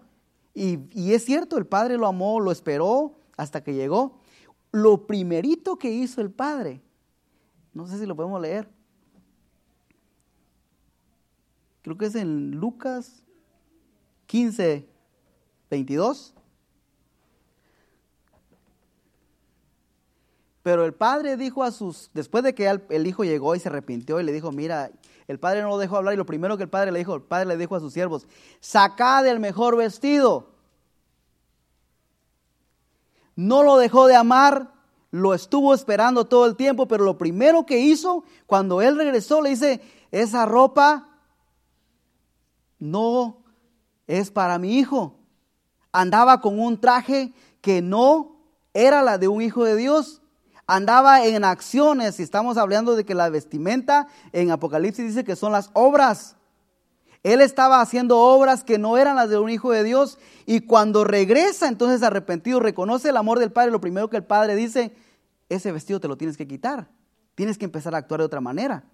[0.54, 4.18] y, y es cierto, el padre lo amó, lo esperó hasta que llegó,
[4.72, 6.80] lo primerito que hizo el padre,
[7.74, 8.68] no sé si lo podemos leer,
[11.88, 13.22] creo que es en Lucas
[14.26, 14.86] 15,
[15.70, 16.34] 22.
[20.62, 24.20] Pero el padre dijo a sus, después de que el hijo llegó y se arrepintió
[24.20, 24.90] y le dijo, mira,
[25.26, 27.22] el padre no lo dejó hablar y lo primero que el padre le dijo, el
[27.22, 28.26] padre le dijo a sus siervos,
[28.60, 30.50] sacad el mejor vestido.
[33.34, 34.74] No lo dejó de amar,
[35.10, 39.50] lo estuvo esperando todo el tiempo, pero lo primero que hizo cuando él regresó le
[39.50, 39.80] dice,
[40.10, 41.07] esa ropa
[42.78, 43.42] no
[44.06, 45.16] es para mi hijo.
[45.92, 48.36] Andaba con un traje que no
[48.74, 50.22] era la de un hijo de Dios.
[50.66, 55.52] Andaba en acciones, y estamos hablando de que la vestimenta en Apocalipsis dice que son
[55.52, 56.36] las obras.
[57.22, 61.04] Él estaba haciendo obras que no eran las de un hijo de Dios y cuando
[61.04, 64.94] regresa entonces arrepentido, reconoce el amor del Padre, lo primero que el Padre dice,
[65.48, 66.88] ese vestido te lo tienes que quitar,
[67.34, 68.84] tienes que empezar a actuar de otra manera.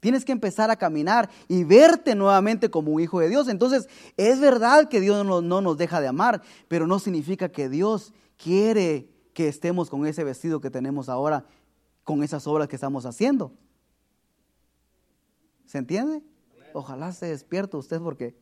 [0.00, 3.48] Tienes que empezar a caminar y verte nuevamente como un hijo de Dios.
[3.48, 8.14] Entonces, es verdad que Dios no, nos deja de amar, pero no significa que Dios
[8.38, 11.44] quiere que estemos con ese vestido que tenemos ahora,
[12.02, 13.52] con esas obras que estamos haciendo.
[15.66, 16.22] ¿Se entiende?
[16.72, 18.34] Ojalá se despierte usted porque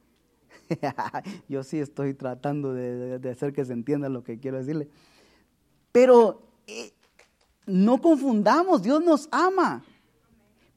[1.48, 4.88] yo sí estoy tratando de, hacer que se entienda lo que quiero decirle.
[5.90, 6.92] Pero eh,
[7.66, 9.84] no confundamos, Dios nos ama.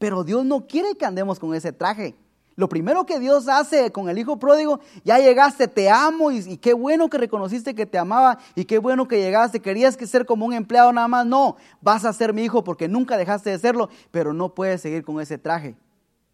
[0.01, 2.15] Pero Dios no quiere que andemos con ese traje.
[2.55, 6.73] Lo primero que Dios hace con el hijo pródigo, ya llegaste, te amo y, qué
[6.73, 10.47] bueno que reconociste que te amaba y qué bueno que llegaste, querías que ser como
[10.47, 11.27] un empleado nada más.
[11.27, 15.03] No, vas a ser mi hijo porque nunca dejaste de serlo, pero no puedes seguir
[15.03, 15.75] con ese traje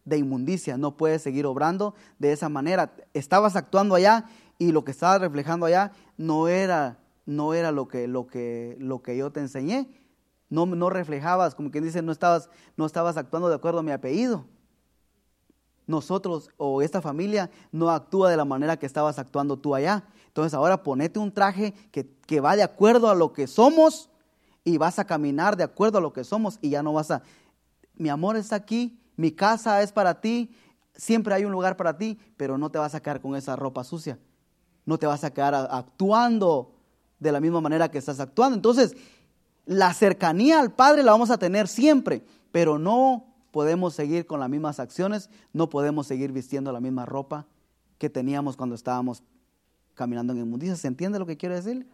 [0.06, 2.94] de inmundicia, no puedes seguir obrando de esa manera.
[3.12, 4.24] Estabas actuando allá
[4.56, 6.96] y lo que estabas reflejando allá no era,
[7.26, 9.88] no era lo, que, lo, que, lo que yo te enseñé.
[10.50, 13.92] No, no reflejabas, como quien dice, no estabas, no estabas actuando de acuerdo a mi
[13.92, 14.46] apellido.
[15.86, 20.04] Nosotros o esta familia no actúa de la manera que estabas actuando tú allá.
[20.26, 24.10] Entonces ahora ponete un traje que, que va de acuerdo a lo que somos
[24.64, 27.22] y vas a caminar de acuerdo a lo que somos y ya no vas a,
[27.94, 30.54] mi amor está aquí, mi casa es para ti,
[30.94, 33.82] siempre hay un lugar para ti, pero no te vas a quedar con esa ropa
[33.84, 34.18] sucia.
[34.84, 36.74] No te vas a quedar actuando
[37.18, 38.54] de la misma manera que estás actuando.
[38.56, 38.94] Entonces,
[39.68, 44.48] la cercanía al Padre la vamos a tener siempre, pero no podemos seguir con las
[44.48, 47.46] mismas acciones, no podemos seguir vistiendo la misma ropa
[47.98, 49.22] que teníamos cuando estábamos
[49.94, 50.74] caminando en inmundicia.
[50.74, 51.86] ¿Se entiende lo que quiero decir?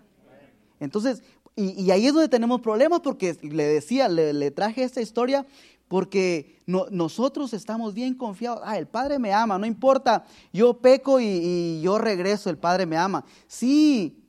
[0.79, 1.22] Entonces,
[1.57, 5.45] Y, ahí es donde tenemos problemas porque le decía, le, traje esta historia
[5.89, 8.61] porque nosotros estamos bien confiados.
[8.64, 12.87] Ah, el Padre me ama, no importa, yo peco y, y yo regreso, el Padre
[12.87, 13.25] me ama.
[13.49, 14.24] Sí,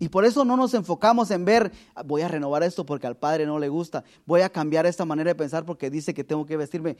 [0.00, 3.18] y por eso no nos enfocamos en ver, ah, voy a renovar esto porque al
[3.18, 6.46] Padre no le gusta, voy a cambiar esta manera de pensar porque dice que tengo
[6.46, 6.96] que vestirme.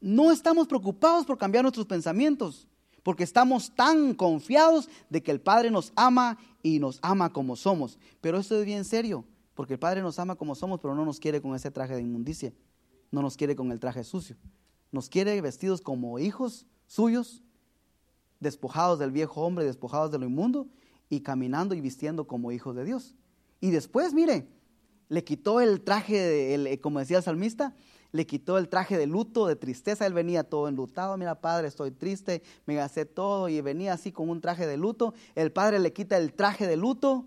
[0.00, 2.66] No estamos preocupados por cambiar nuestros pensamientos,
[3.02, 7.98] porque estamos tan confiados de que el Padre nos ama y nos ama como somos.
[8.22, 11.20] Pero esto es bien serio, porque el Padre nos ama como somos, pero no nos
[11.20, 12.54] quiere con ese traje de inmundicia,
[13.10, 14.36] no nos quiere con el traje sucio,
[14.90, 17.42] nos quiere vestidos como hijos suyos,
[18.40, 20.66] despojados del viejo hombre, despojados de lo inmundo
[21.12, 23.14] y caminando y vistiendo como hijos de Dios.
[23.60, 24.48] Y después, mire,
[25.10, 27.74] le quitó el traje, el, como decía el salmista,
[28.12, 30.06] le quitó el traje de luto, de tristeza.
[30.06, 31.18] Él venía todo enlutado.
[31.18, 35.12] Mira, padre, estoy triste, me gasté todo y venía así con un traje de luto.
[35.34, 37.26] El padre le quita el traje de luto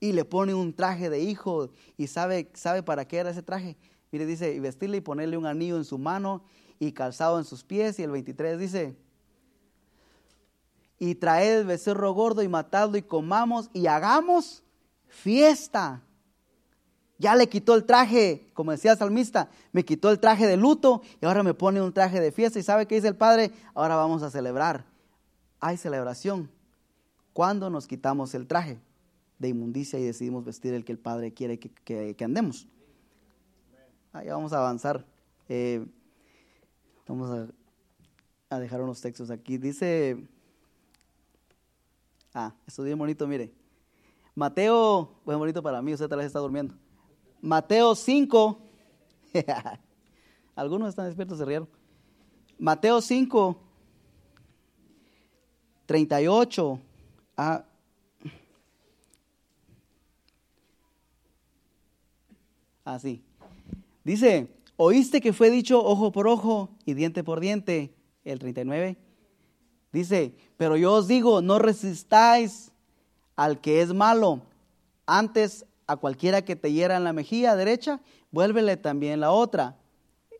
[0.00, 1.70] y le pone un traje de hijo.
[1.96, 3.76] ¿Y sabe, sabe para qué era ese traje?
[4.10, 6.42] Mire, dice, y vestirle y ponerle un anillo en su mano
[6.80, 7.96] y calzado en sus pies.
[8.00, 8.96] Y el 23 dice,
[10.98, 14.62] y traed el becerro gordo y matadlo y comamos y hagamos
[15.08, 16.02] fiesta.
[17.18, 21.02] Ya le quitó el traje, como decía el salmista, me quitó el traje de luto
[21.20, 22.58] y ahora me pone un traje de fiesta.
[22.58, 23.52] ¿Y sabe qué dice el Padre?
[23.74, 24.84] Ahora vamos a celebrar.
[25.60, 26.50] Hay celebración.
[27.32, 28.78] cuando nos quitamos el traje
[29.40, 32.68] de inmundicia y decidimos vestir el que el Padre quiere que, andemos?
[34.12, 35.04] Ahí vamos a avanzar.
[35.48, 35.84] Eh,
[37.08, 37.48] vamos
[38.50, 39.58] a dejar unos textos aquí.
[39.58, 40.28] Dice
[42.34, 43.52] Ah, esto bien bonito, mire.
[44.34, 46.74] Mateo, bueno, bonito para mí, usted tal vez está durmiendo.
[47.40, 48.58] Mateo 5,
[50.56, 51.68] algunos están despiertos, se rieron.
[52.58, 53.56] Mateo 5,
[55.86, 56.80] 38
[57.36, 57.64] ah,
[62.84, 63.22] Así.
[64.04, 68.98] Dice, oíste que fue dicho ojo por ojo y diente por diente, el 39.
[69.94, 72.72] Dice, pero yo os digo, no resistáis
[73.36, 74.42] al que es malo.
[75.06, 78.00] Antes a cualquiera que te hiera en la mejilla derecha,
[78.32, 79.76] vuélvele también la otra.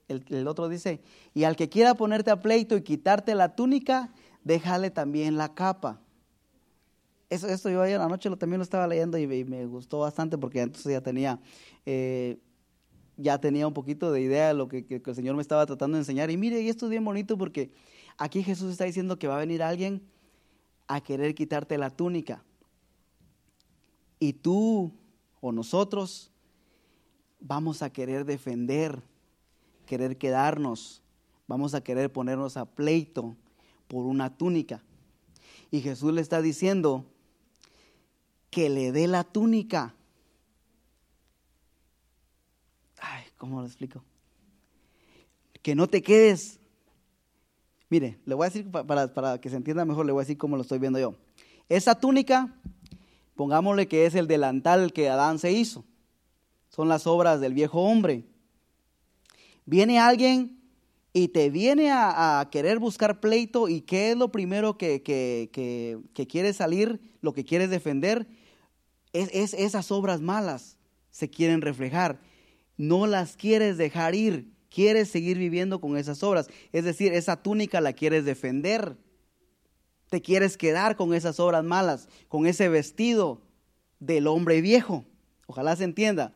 [0.08, 1.00] El, otro dice,
[1.34, 6.00] y al que quiera ponerte a pleito y quitarte la túnica, déjale también la capa.
[7.30, 10.62] Eso, esto yo ayer anoche lo, también lo estaba leyendo y, me gustó bastante porque
[10.62, 11.38] entonces ya tenía,
[11.86, 12.40] eh,
[13.16, 15.96] ya tenía un poquito de idea de lo que, que, el Señor me estaba tratando
[15.96, 16.28] de enseñar.
[16.32, 17.70] Y mire, y esto es bien bonito porque
[18.16, 20.02] Aquí Jesús está diciendo que va a venir alguien
[20.86, 22.44] a querer quitarte la túnica.
[24.20, 24.92] Y tú
[25.40, 26.30] o nosotros
[27.40, 29.02] vamos a querer defender,
[29.86, 31.02] querer quedarnos,
[31.46, 33.36] vamos a querer ponernos a pleito
[33.88, 34.82] por una túnica.
[35.70, 37.04] Y Jesús le está diciendo
[38.50, 39.94] que le dé la túnica.
[43.00, 44.02] Ay, ¿cómo lo explico?
[45.62, 46.60] Que no te quedes
[47.94, 50.56] Mire, le voy a decir, para, que se entienda mejor, le voy a decir cómo
[50.56, 51.14] lo estoy viendo yo.
[51.68, 52.52] Esa túnica,
[53.36, 55.84] pongámosle que es el delantal que Adán se hizo.
[56.70, 58.24] Son las obras del viejo hombre.
[59.64, 60.58] Viene alguien
[61.12, 66.52] y te viene a, querer buscar pleito y qué es lo primero que, que, quiere
[66.52, 68.26] salir, lo que quieres defender,
[69.12, 70.78] es esas obras malas
[71.12, 72.18] se quieren reflejar.
[72.76, 76.48] No las quieres dejar ir quieres seguir viviendo con esas obras.
[76.72, 78.96] Es decir, esa túnica la quieres defender.
[80.10, 83.40] Te quieres quedar con esas obras malas, con ese vestido
[84.00, 85.04] del hombre viejo.
[85.46, 86.34] Ojalá se entienda.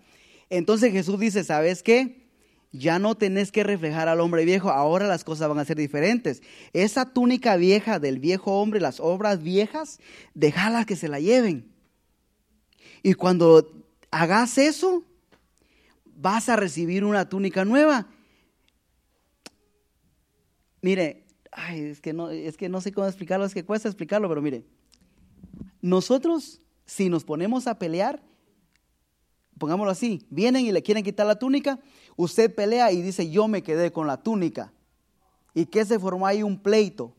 [0.50, 2.28] Entonces Jesús dice, ¿sabes qué?
[2.70, 6.42] Ya no tenés que reflejar al hombre viejo, ahora las cosas van a ser diferentes.
[6.72, 9.98] Esa túnica vieja del viejo hombre, las obras viejas,
[10.34, 11.72] déjalas que se la lleven.
[13.02, 15.02] Y cuando hagas eso,
[16.04, 18.06] vas a recibir una túnica nueva
[20.80, 24.28] Mire, ay, es que no, es que no sé cómo explicarlo, es que cuesta explicarlo,
[24.28, 24.64] pero mire,
[25.80, 28.22] nosotros si nos ponemos a pelear,
[29.58, 31.78] pongámoslo así, vienen y le quieren quitar la túnica,
[32.16, 34.72] usted pelea y dice, yo me quedé con la túnica.
[35.54, 36.42] ¿Y qué se formó ahí?
[36.42, 37.14] Un pleito.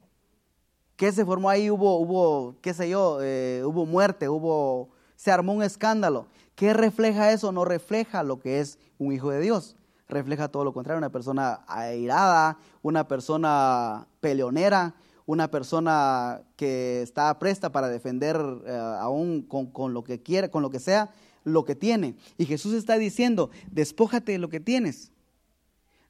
[0.96, 1.70] ¿Qué se formó ahí?
[1.70, 6.28] Hubo, hubo qué sé yo, eh, hubo muerte, hubo, se armó un escándalo.
[6.56, 7.52] ¿Qué refleja eso?
[7.52, 9.76] No refleja lo que es un hijo de Dios
[10.10, 14.96] refleja todo lo contrario, una persona airada, una persona peleonera,
[15.26, 18.36] una persona que está presta para defender
[18.66, 21.12] eh, aún con, lo que quiere, con lo que sea,
[21.44, 22.16] lo que tiene.
[22.38, 25.12] Y Jesús está diciendo, despójate de lo que tienes.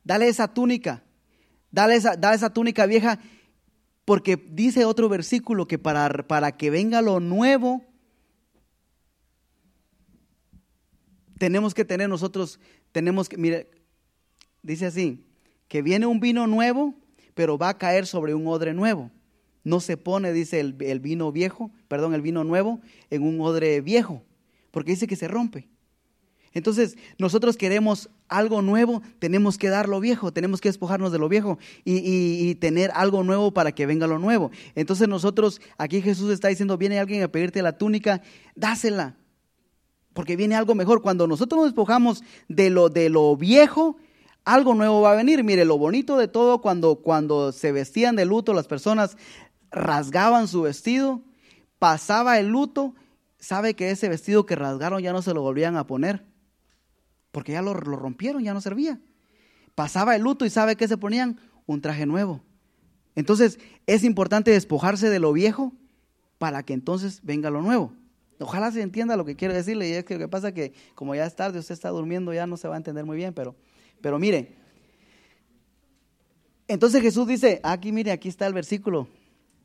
[0.05, 1.03] Dale esa túnica,
[1.69, 3.19] dale esa, dale esa túnica vieja,
[4.05, 7.83] porque dice otro versículo que para, para que venga lo nuevo,
[11.37, 12.61] tenemos que tener nosotros,
[12.93, 13.78] tenemos que, mire,
[14.64, 15.26] dice así,
[15.68, 16.95] que viene un vino nuevo,
[17.34, 19.12] pero va a caer sobre un odre nuevo.
[19.64, 22.80] No se pone, dice el, el vino viejo, perdón, el vino nuevo
[23.10, 24.24] en un odre viejo,
[24.72, 25.68] porque dice que se rompe.
[26.53, 31.30] Entonces, nosotros queremos algo nuevo, tenemos que dar lo viejo, tenemos que despojarnos de lo
[31.30, 34.51] viejo y, tener algo nuevo para que venga lo nuevo.
[34.76, 38.22] Entonces nosotros, aquí Jesús está diciendo, viene alguien a pedirte la túnica,
[38.55, 39.16] dásela,
[40.14, 41.01] porque viene algo mejor.
[41.01, 43.97] Cuando nosotros nos despojamos de lo, de lo viejo,
[44.53, 45.43] algo nuevo va a venir.
[45.43, 49.17] Mire, lo bonito de todo, cuando, cuando se vestían de luto, las personas
[49.71, 51.21] rasgaban su vestido,
[51.77, 52.95] pasaba el luto,
[53.37, 56.29] sabe que ese vestido que rasgaron ya no se lo volvían a poner
[57.31, 58.99] porque ya lo, rompieron, ya no servía.
[59.75, 62.41] Pasaba el luto y sabe que se ponían un traje nuevo.
[63.15, 65.73] Entonces es importante despojarse de lo viejo
[66.37, 67.93] para que entonces venga lo nuevo.
[68.39, 69.89] Ojalá se entienda lo que quiero decirle.
[69.89, 72.47] Y es que lo que pasa que como ya es tarde, usted está durmiendo, ya
[72.47, 73.33] no se va a entender muy bien.
[73.33, 73.55] Pero,
[74.01, 74.55] pero mire,
[76.67, 79.07] entonces Jesús dice, aquí mire, aquí está el versículo.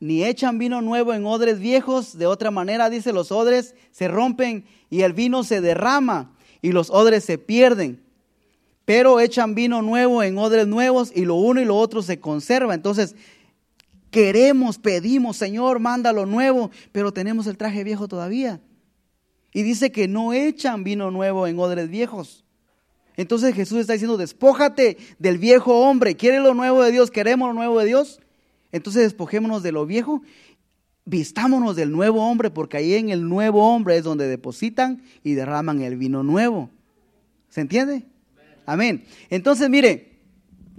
[0.01, 4.65] Ni echan vino nuevo en odres viejos, de otra manera, dice, los odres se rompen
[4.91, 8.03] y el vino se derrama y los odres se pierden.
[8.85, 12.75] Pero echan vino nuevo en odres nuevos y lo uno y lo otro se conserva.
[12.75, 13.17] Entonces,
[14.11, 18.61] queremos, pedimos, Señor, manda lo nuevo, pero tenemos el traje viejo todavía.
[19.53, 22.44] Y dice que no echan vino nuevo en odres viejos.
[23.17, 26.17] Entonces Jesús está diciendo, despójate del viejo hombre.
[26.17, 27.11] ¿Quiere lo nuevo de Dios?
[27.11, 28.21] ¿Queremos lo nuevo de Dios?
[28.73, 30.23] Entonces despojémonos de lo viejo
[31.05, 35.83] vistámonos del nuevo hombre, porque ahí en el nuevo hombre es donde depositan y derraman
[35.83, 36.71] el vino nuevo.
[37.49, 38.05] ¿Se entiende?
[38.67, 39.05] Amén.
[39.31, 40.19] Entonces, mire,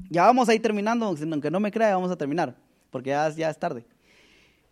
[0.09, 2.55] ya vamos a ir terminando, aunque no me crea, vamos a terminar,
[2.89, 3.85] porque ya, es tarde.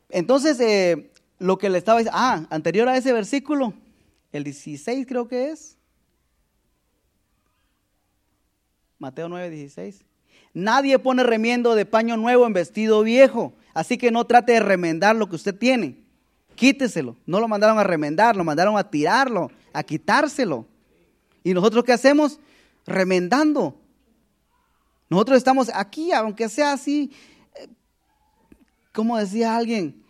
[0.09, 3.73] Entonces, eh, lo que le estaba diciendo, ah, anterior a ese versículo,
[4.31, 5.77] el 16 creo que es.
[9.03, 10.05] Mateo 9, 16.
[10.53, 15.13] Nadie pone remiendo de paño nuevo en vestido viejo, así que no trate de remendar
[15.13, 15.97] lo que usted tiene.
[16.55, 17.17] Quíteselo.
[17.25, 20.65] No lo mandaron a remendar, lo mandaron a tirarlo, a quitárselo.
[21.43, 22.39] ¿Y nosotros qué hacemos?
[22.85, 23.75] Remendando.
[25.09, 27.11] Nosotros estamos aquí, aunque sea así,
[27.55, 27.67] eh,
[28.93, 30.01] como decía alguien,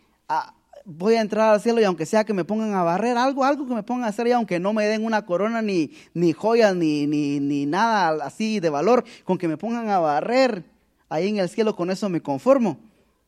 [0.85, 3.65] voy a entrar al cielo y aunque sea que me pongan a barrer algo, algo
[3.65, 6.75] que me pongan a hacer y aunque no me den una corona ni, ni joyas
[6.75, 10.65] ni, ni, ni nada así de valor, con que me pongan a barrer
[11.09, 12.79] ahí en el cielo, con eso me conformo.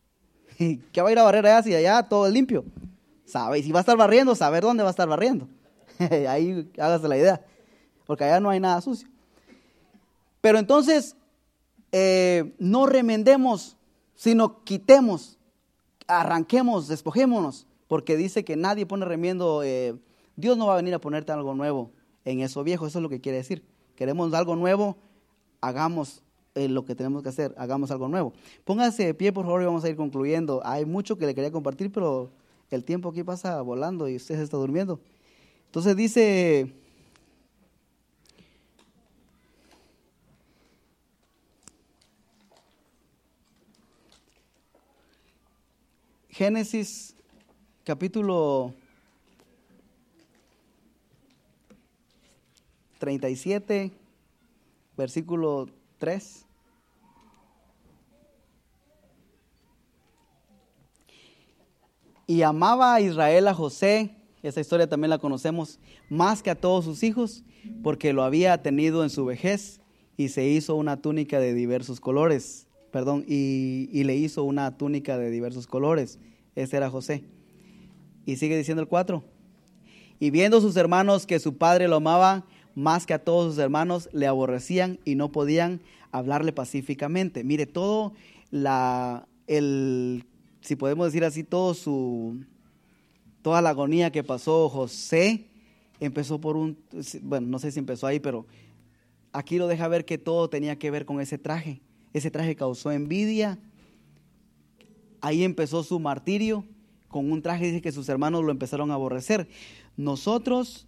[0.57, 2.65] ¿Qué va a ir a barrer allá si allá todo es limpio?
[3.25, 3.61] ¿Sabe?
[3.63, 5.47] Si va a estar barriendo, saber dónde va a estar barriendo.
[6.29, 7.41] ahí hágase la idea,
[8.05, 9.07] porque allá no hay nada sucio.
[10.41, 11.15] Pero entonces,
[11.91, 13.77] eh, no remendemos,
[14.15, 15.39] sino quitemos
[16.07, 19.95] arranquemos, despojémonos, porque dice que nadie pone remiendo, eh,
[20.35, 21.91] Dios no va a venir a ponerte algo nuevo
[22.25, 23.63] en eso viejo, eso es lo que quiere decir.
[23.95, 24.97] Queremos algo nuevo,
[25.61, 26.23] hagamos
[26.55, 28.33] eh, lo que tenemos que hacer, hagamos algo nuevo.
[28.63, 30.61] Póngase de pie, por favor, y vamos a ir concluyendo.
[30.65, 32.31] Hay mucho que le quería compartir, pero
[32.71, 34.99] el tiempo aquí pasa volando y usted se está durmiendo.
[35.65, 36.73] Entonces dice
[46.37, 47.15] Génesis
[47.85, 48.73] capítulo
[52.97, 53.89] 37,
[54.97, 56.45] versículo 3.
[62.27, 64.13] Y amaba a Israel a José,
[64.43, 65.79] esa historia también la conocemos,
[66.09, 67.45] más que a todos sus hijos,
[67.81, 69.79] porque lo había tenido en su vejez
[70.17, 72.64] y se hizo una túnica de diversos colores
[72.95, 76.17] perdón, y, le hizo una túnica de diversos colores.
[76.55, 77.25] Ese era José.
[78.25, 79.21] Y sigue diciendo el 4.
[80.17, 84.07] Y viendo sus hermanos que su padre lo amaba más que a todos sus hermanos,
[84.13, 85.81] le aborrecían y no podían
[86.13, 87.43] hablarle pacíficamente.
[87.43, 88.13] Mire, todo
[88.49, 90.23] la, el,
[90.61, 92.45] si podemos decir así, todo su,
[93.41, 95.47] toda la agonía que pasó José,
[95.99, 96.77] empezó por un,
[97.23, 98.45] bueno, no sé si empezó ahí, pero
[99.33, 101.81] aquí lo deja ver que todo tenía que ver con ese traje.
[102.15, 103.59] Ese traje causó envidia.
[105.19, 106.63] Ahí empezó su martirio.
[107.09, 109.49] Con un traje dice que sus hermanos lo empezaron a aborrecer.
[109.97, 110.87] Nosotros,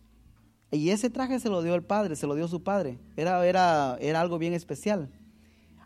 [0.71, 2.97] y ese traje se lo dio el padre, se lo dio su padre.
[3.17, 5.09] Era, era, era algo bien especial.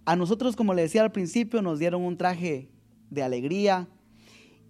[0.05, 2.69] A nosotros, como le decía al principio, nos dieron un traje
[3.09, 3.87] de alegría,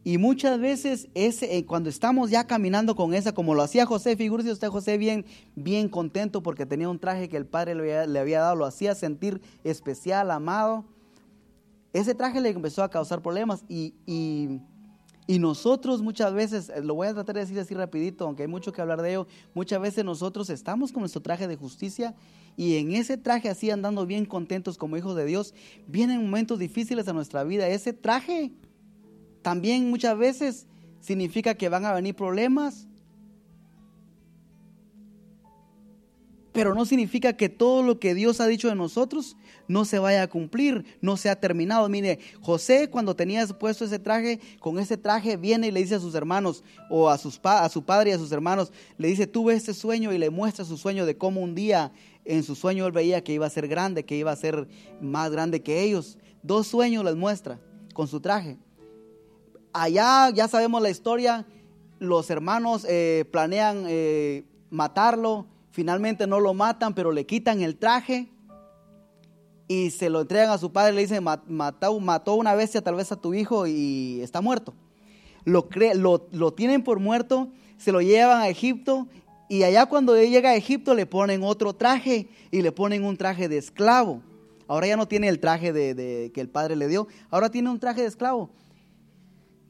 [0.03, 4.15] y muchas veces ese, eh, cuando estamos ya caminando con esa, como lo hacía José,
[4.15, 5.25] figúrese usted José bien,
[5.55, 9.41] bien contento porque tenía un traje que el padre le había, dado, lo hacía sentir
[9.63, 10.85] especial, amado.
[11.93, 13.93] Ese traje le empezó a causar problemas y,
[15.27, 18.49] Y nosotros muchas veces, eh, lo voy a tratar de decir así rapidito, aunque hay
[18.49, 22.15] mucho que hablar de ello, muchas veces nosotros estamos con nuestro traje de justicia
[22.57, 25.53] y en ese traje así andando bien contentos como hijos de Dios,
[25.87, 27.67] vienen momentos difíciles a nuestra vida.
[27.67, 28.51] Ese traje
[29.41, 30.67] también muchas veces
[30.99, 32.87] significa que van a venir problemas,
[36.51, 39.37] pero no significa que todo lo que Dios ha dicho de nosotros
[39.67, 41.87] no se vaya a cumplir, no se ha terminado.
[41.87, 45.99] Mire, José cuando tenía puesto ese traje, con ese traje viene y le dice a
[45.99, 49.53] sus hermanos o a, sus, a su padre y a sus hermanos, le dice, tuve
[49.53, 51.91] este sueño y le muestra su sueño de cómo un día
[52.25, 54.67] en su sueño él veía que iba a ser grande, que iba a ser
[54.99, 56.17] más grande que ellos.
[56.43, 57.59] Dos sueños les muestra
[57.93, 58.57] con su traje.
[59.73, 61.45] Allá ya sabemos la historia,
[61.99, 68.29] los hermanos eh, planean eh, matarlo, finalmente no lo matan, pero le quitan el traje
[69.67, 73.11] y se lo entregan a su padre, le dicen, mató, mató una bestia tal vez
[73.11, 74.73] a tu hijo y está muerto.
[75.45, 79.07] Lo, lo, lo tienen por muerto, se lo llevan a Egipto
[79.47, 83.49] y allá cuando llega a Egipto le ponen otro traje y le ponen un traje
[83.49, 84.21] de esclavo.
[84.67, 87.77] Ahora ya no tiene el traje de, que el padre le dio, ahora tiene un
[87.77, 88.49] traje de esclavo.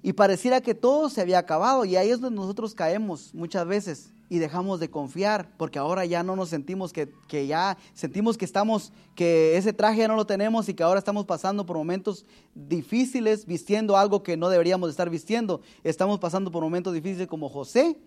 [0.04, 4.12] Y pareciera que todo se había acabado y ahí es donde nosotros caemos muchas veces
[4.30, 8.46] y dejamos de confiar porque ahora ya no nos sentimos que, que, ya sentimos que
[8.46, 12.26] estamos que ese traje ya no lo tenemos y que ahora estamos pasando por momentos
[12.56, 17.98] difíciles vistiendo algo que no deberíamos estar vistiendo estamos pasando por momentos difíciles como José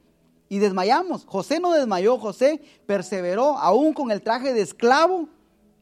[0.49, 1.25] y desmayamos.
[1.27, 5.29] José no desmayó, José perseveró aún con el traje de esclavo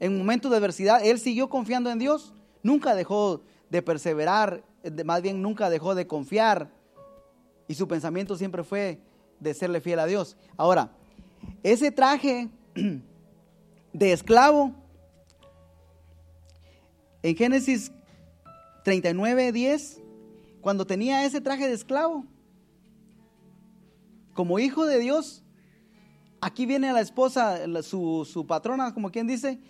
[0.01, 1.05] en momentos de adversidad.
[1.05, 2.33] Él siguió confiando en Dios,
[2.63, 4.63] nunca dejó de perseverar,
[5.05, 6.70] más bien nunca dejó de confiar.
[7.68, 9.01] Y su pensamiento siempre fue
[9.41, 10.37] de serle fiel a Dios.
[10.57, 10.91] Ahora,
[11.62, 12.49] ese traje
[13.93, 14.72] de esclavo,
[17.22, 17.93] en Génesis
[18.85, 20.01] 39, 10,
[20.61, 22.24] cuando tenía ese traje de esclavo,
[24.35, 25.43] como hijo de Dios,
[26.41, 29.61] aquí viene la esposa, su, su, patrona, como quien dice,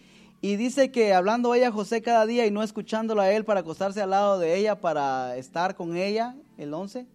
[0.45, 3.61] y dice que hablando ella a José cada día y no escuchándolo a él para
[3.61, 7.07] acostarse al lado de ella, para estar con ella, el 11,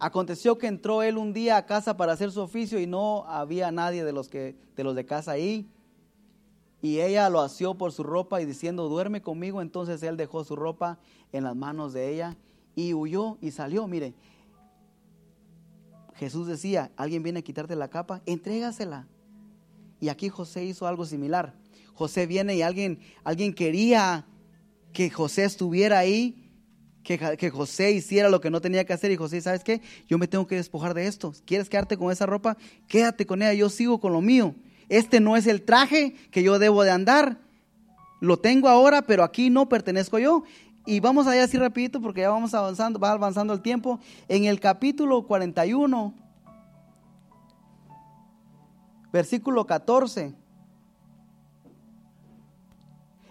[0.00, 3.70] aconteció que entró él un día a casa para hacer su oficio y no había
[3.70, 5.70] nadie de los, que, de, los de casa ahí.
[6.82, 9.62] Y ella lo asió por su ropa y diciendo, duerme conmigo.
[9.62, 10.98] Entonces él dejó su ropa
[11.30, 12.36] en las manos de ella
[12.74, 13.86] y huyó y salió.
[13.86, 14.14] Mire,
[16.14, 19.06] Jesús decía, alguien viene a quitarte la capa, entrégasela.
[20.00, 21.54] Y aquí José hizo algo similar.
[21.98, 24.24] José viene y alguien, alguien quería
[24.92, 26.48] que José estuviera ahí,
[27.02, 29.10] que, que, José hiciera lo que no tenía que hacer.
[29.10, 29.82] Y José, ¿sabes qué?
[30.06, 31.34] Yo me tengo que despojar de esto.
[31.44, 32.56] ¿Quieres quedarte con esa ropa?
[32.86, 34.54] Quédate con ella, yo sigo con lo mío.
[34.88, 37.40] Este no es el traje que yo debo de andar.
[38.20, 40.44] Lo tengo ahora, pero aquí no pertenezco yo.
[40.86, 43.98] Y vamos allá así rapidito porque ya vamos avanzando, va avanzando el tiempo.
[44.28, 46.14] En el capítulo 41,
[49.12, 50.47] versículo 14.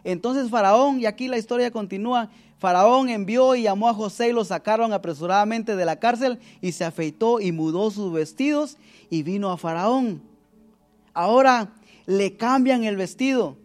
[0.08, 2.30] Entonces Faraón, y aquí la historia continúa,
[2.60, 6.86] Faraón envió y llamó a José y lo sacaron apresuradamente de la cárcel y se
[6.86, 8.78] afeitó y mudó sus vestidos
[9.10, 10.22] y vino a Faraón.
[11.14, 11.74] Ahora
[12.06, 13.58] le cambian el vestido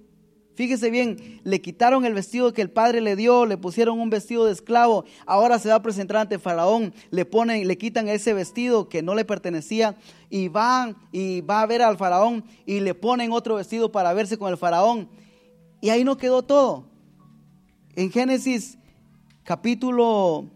[0.55, 4.45] Fíjese bien, le quitaron el vestido que el padre le dio, le pusieron un vestido
[4.45, 8.87] de esclavo, ahora se va a presentar ante Faraón, le ponen, le quitan ese vestido
[8.87, 9.97] que no le pertenecía
[10.29, 14.37] y van y va a ver al Faraón y le ponen otro vestido para verse
[14.37, 15.09] con el Faraón.
[15.83, 16.87] Y ahí no quedó todo.
[17.97, 18.79] En Génesis
[19.43, 20.47] capítulo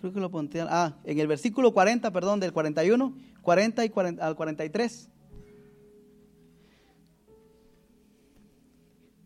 [0.00, 4.26] creo que lo ponte, ah, en el versículo 40, perdón, del 41, 40 y 40,
[4.26, 5.08] al 43.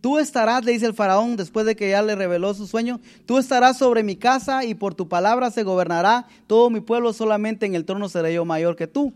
[0.06, 3.38] Tú estarás, le dice el faraón, después de que ya le reveló su sueño, tú
[3.38, 7.74] estarás sobre mi casa y por tu palabra se gobernará todo mi pueblo, solamente en
[7.74, 9.12] el trono seré yo mayor que tú.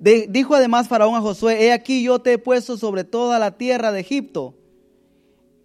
[0.00, 3.92] dijo además faraón a Josué, he aquí yo te he puesto sobre toda la tierra
[3.92, 4.54] de Egipto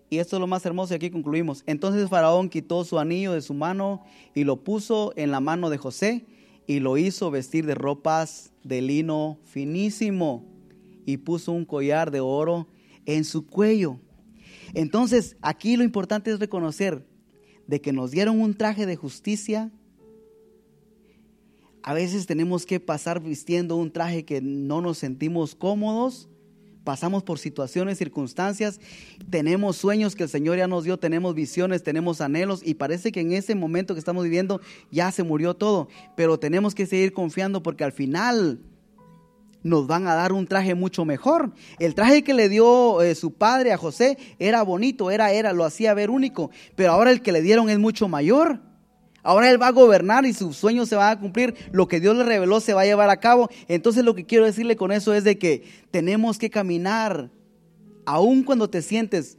[0.09, 1.63] y esto es lo más hermoso y aquí concluimos.
[1.65, 4.03] Entonces Faraón quitó su anillo de su mano
[4.35, 6.25] y lo puso en la mano de José
[6.67, 10.43] y lo hizo vestir de ropas de lino finísimo
[11.05, 12.67] y puso un collar de oro
[13.15, 13.99] en su cuello.
[14.73, 17.05] Entonces aquí lo importante es reconocer
[17.67, 19.71] de que nos dieron un traje de justicia.
[21.83, 26.29] A veces tenemos que pasar vistiendo un traje que no nos sentimos cómodos
[26.89, 28.79] pasamos por situaciones, circunstancias,
[29.29, 33.21] tenemos sueños que el Señor ya nos dio, tenemos visiones, tenemos anhelos y parece que
[33.21, 37.61] en ese momento que estamos viviendo ya se murió todo, pero tenemos que seguir confiando
[37.61, 38.59] porque al final,
[39.63, 41.51] nos van a dar un traje mucho mejor.
[41.79, 45.65] El traje que le dio eh, su padre a José era bonito, era, era, lo
[45.65, 48.59] hacía ver único, pero ahora el que le dieron es mucho mayor.
[49.21, 52.15] Ahora él va a gobernar y sus sueños se van a cumplir, lo que Dios
[52.15, 53.49] le reveló se va a llevar a cabo.
[53.67, 57.29] Entonces lo que quiero decirle con eso es de que tenemos que caminar,
[58.05, 59.37] aun cuando te sientes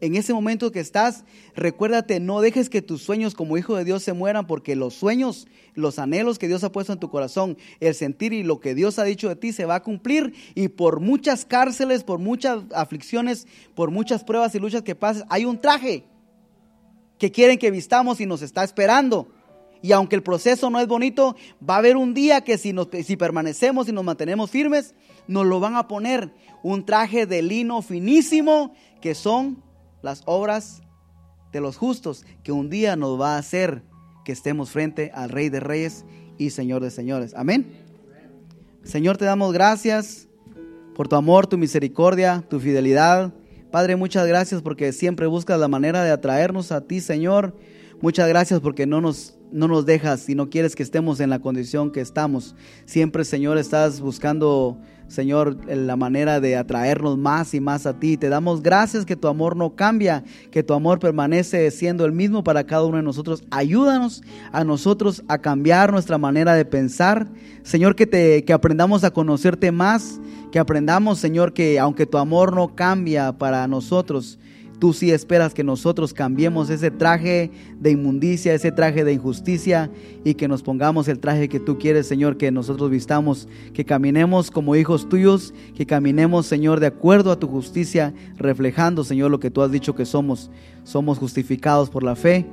[0.00, 1.24] en ese momento que estás,
[1.54, 5.46] recuérdate, no dejes que tus sueños como hijo de Dios se mueran, porque los sueños,
[5.74, 8.98] los anhelos que Dios ha puesto en tu corazón, el sentir y lo que Dios
[8.98, 10.34] ha dicho de ti se va a cumplir.
[10.54, 15.44] Y por muchas cárceles, por muchas aflicciones, por muchas pruebas y luchas que pases, hay
[15.44, 16.04] un traje
[17.18, 19.28] que quieren que vistamos y nos está esperando.
[19.82, 21.36] Y aunque el proceso no es bonito,
[21.68, 24.94] va a haber un día que si, nos, si permanecemos y nos mantenemos firmes,
[25.26, 26.30] nos lo van a poner
[26.62, 29.62] un traje de lino finísimo que son
[30.02, 30.82] las obras
[31.52, 33.82] de los justos, que un día nos va a hacer
[34.24, 36.04] que estemos frente al Rey de Reyes
[36.38, 37.34] y Señor de Señores.
[37.34, 37.66] Amén.
[38.84, 40.28] Señor, te damos gracias
[40.94, 43.32] por tu amor, tu misericordia, tu fidelidad.
[43.70, 47.54] Padre, muchas gracias porque siempre buscas la manera de atraernos a ti, Señor.
[48.02, 51.40] Muchas gracias porque no nos no nos dejas y no quieres que estemos en la
[51.40, 52.54] condición que estamos.
[52.84, 54.78] Siempre, Señor, estás buscando,
[55.08, 58.16] Señor, la manera de atraernos más y más a ti.
[58.16, 62.44] Te damos gracias que tu amor no cambia, que tu amor permanece siendo el mismo
[62.44, 63.42] para cada uno de nosotros.
[63.50, 64.22] Ayúdanos
[64.52, 67.28] a nosotros a cambiar nuestra manera de pensar.
[67.62, 70.20] Señor, que, te, que aprendamos a conocerte más,
[70.52, 74.38] que aprendamos, Señor, que aunque tu amor no cambia para nosotros,
[74.80, 79.90] Tú sí esperas que nosotros cambiemos ese traje de inmundicia, ese traje de injusticia
[80.24, 84.50] y que nos pongamos el traje que tú quieres, Señor, que nosotros vistamos, que caminemos
[84.50, 89.50] como hijos tuyos, que caminemos, Señor, de acuerdo a tu justicia, reflejando, Señor, lo que
[89.50, 90.50] tú has dicho que somos.
[90.82, 92.46] Somos justificados por la fe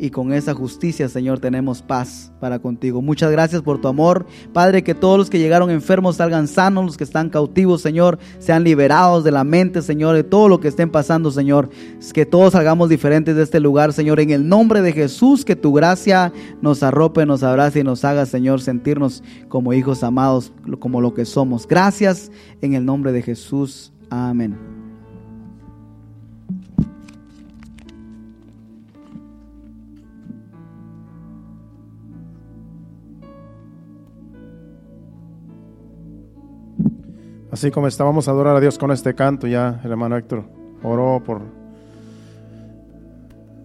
[0.00, 3.02] y con esa justicia, Señor, tenemos paz para contigo.
[3.02, 4.26] Muchas gracias por tu amor.
[4.52, 8.64] Padre, que todos los que llegaron enfermos salgan sanos, los que están cautivos, Señor, sean
[8.64, 11.70] liberados de la mente, Señor, de todo lo que estén pasando, Señor.
[12.12, 14.20] Que todos salgamos diferentes de este lugar, Señor.
[14.20, 16.32] En el nombre de Jesús, que tu gracia
[16.62, 21.24] nos arrope, nos abrace y nos haga, Señor, sentirnos como hijos amados, como lo que
[21.24, 21.66] somos.
[21.66, 22.30] Gracias
[22.60, 23.92] en el nombre de Jesús.
[24.10, 24.77] Amén.
[37.50, 40.44] Así como estábamos a adorar a Dios con este canto, ya el hermano Héctor
[40.82, 41.42] oró por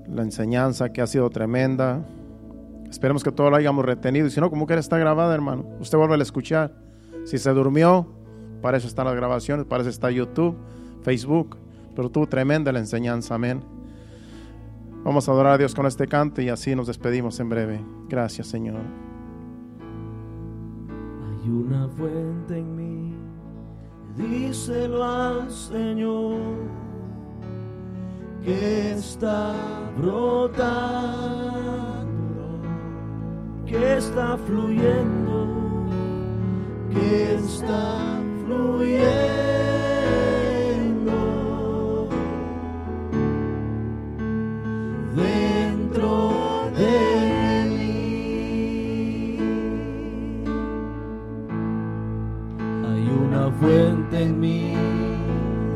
[0.07, 2.01] la enseñanza que ha sido tremenda.
[2.89, 4.27] Esperemos que todo lo hayamos retenido.
[4.27, 6.71] Y si no, como que está grabada, hermano, usted vuelve a escuchar.
[7.25, 8.07] Si se durmió,
[8.61, 10.55] para eso están las grabaciones, para eso está YouTube,
[11.01, 11.57] Facebook.
[11.93, 13.61] Pero tuvo tremenda la enseñanza, amén.
[15.03, 17.81] Vamos a adorar a Dios con este canto y así nos despedimos en breve.
[18.07, 18.79] Gracias, Señor.
[21.43, 23.02] Hay una fuente en mí
[24.15, 26.37] díselo al Señor
[28.43, 29.55] que está
[29.97, 31.33] brotando,
[33.65, 35.47] que está fluyendo,
[36.91, 39.33] que está fluyendo.
[53.61, 54.73] En mí,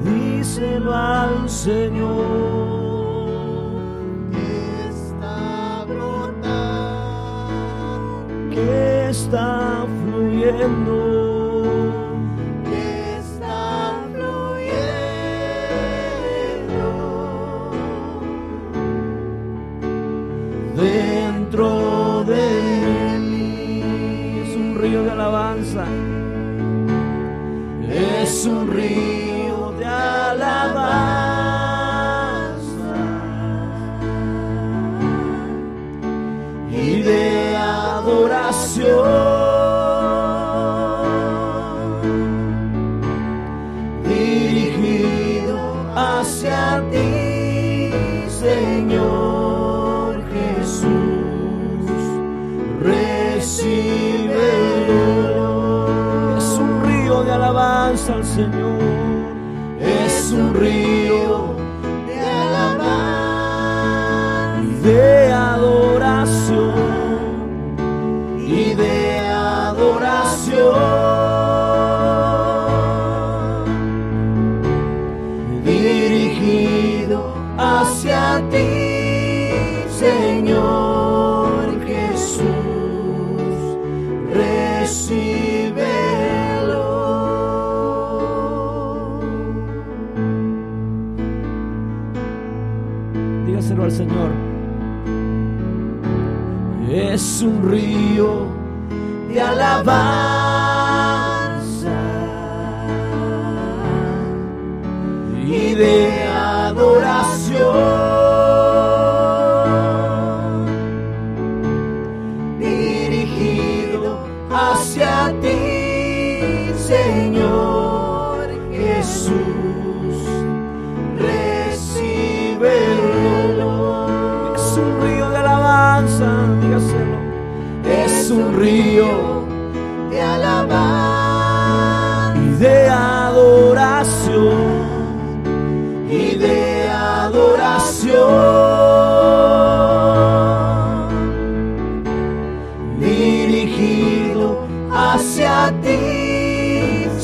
[0.04, 2.26] díselo al Señor.
[4.32, 7.40] Que está brotando,
[8.50, 10.96] que está fluyendo.
[12.64, 15.28] Que está fluyendo
[20.76, 22.46] dentro de
[23.20, 23.82] mí.
[24.44, 25.67] Es un río de alabanza
[27.98, 29.27] es un río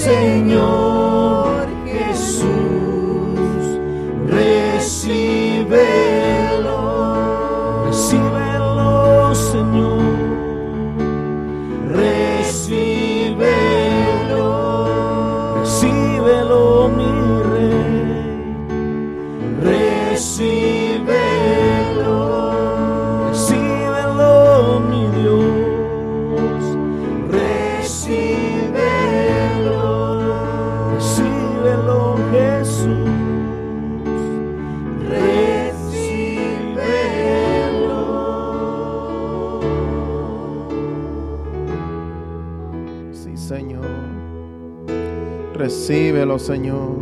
[0.04, 1.03] Señor
[46.39, 46.97] Señor.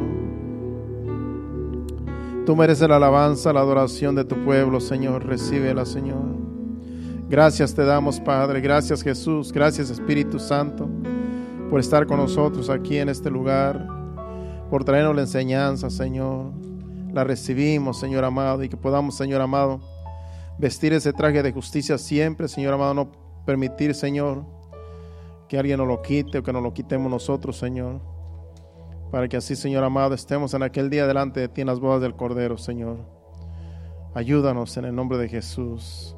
[2.45, 5.25] Tú mereces la alabanza, la adoración de tu pueblo, Señor.
[5.25, 6.41] Recíbela, Señor.
[7.29, 8.59] Gracias te damos, Padre.
[8.59, 9.53] Gracias, Jesús.
[9.53, 10.89] Gracias, Espíritu Santo,
[11.69, 13.88] por estar con nosotros aquí en este lugar,
[14.69, 16.51] por traernos la enseñanza, Señor.
[17.13, 19.79] La recibimos, Señor amado, y que podamos, Señor amado,
[20.57, 23.11] vestir ese traje de justicia siempre, Señor amado, no
[23.45, 24.43] permitir, Señor,
[25.47, 28.01] que alguien nos lo quite o que nos lo quitemos nosotros, Señor.
[29.12, 32.01] Para que así, Señor amado, estemos en aquel día delante de ti en las bodas
[32.01, 32.97] del Cordero, Señor.
[34.14, 36.16] Ayúdanos en el nombre de Jesús.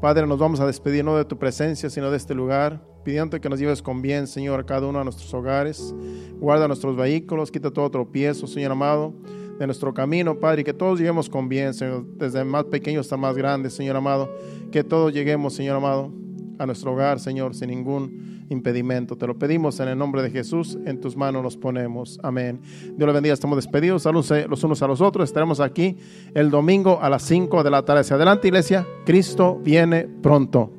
[0.00, 3.48] Padre, nos vamos a despedir no de tu presencia, sino de este lugar, pidiendo que
[3.48, 5.92] nos lleves con bien, Señor, a cada uno de nuestros hogares.
[6.38, 9.12] Guarda nuestros vehículos, quita todo tropiezo, Señor amado,
[9.58, 13.16] de nuestro camino, Padre, y que todos lleguemos con bien, Señor, desde más pequeño hasta
[13.16, 14.30] más grande, Señor amado.
[14.70, 16.12] Que todos lleguemos, Señor amado,
[16.58, 19.16] a nuestro hogar, Señor, sin ningún impedimento.
[19.16, 22.18] Te lo pedimos en el nombre de Jesús, en tus manos nos ponemos.
[22.22, 22.60] Amén.
[22.96, 24.02] Dios le bendiga, estamos despedidos.
[24.02, 25.28] Saludos los unos a los otros.
[25.28, 25.96] Estaremos aquí
[26.34, 28.00] el domingo a las 5 de la tarde.
[28.00, 28.86] Hacia adelante, iglesia.
[29.04, 30.75] Cristo viene pronto.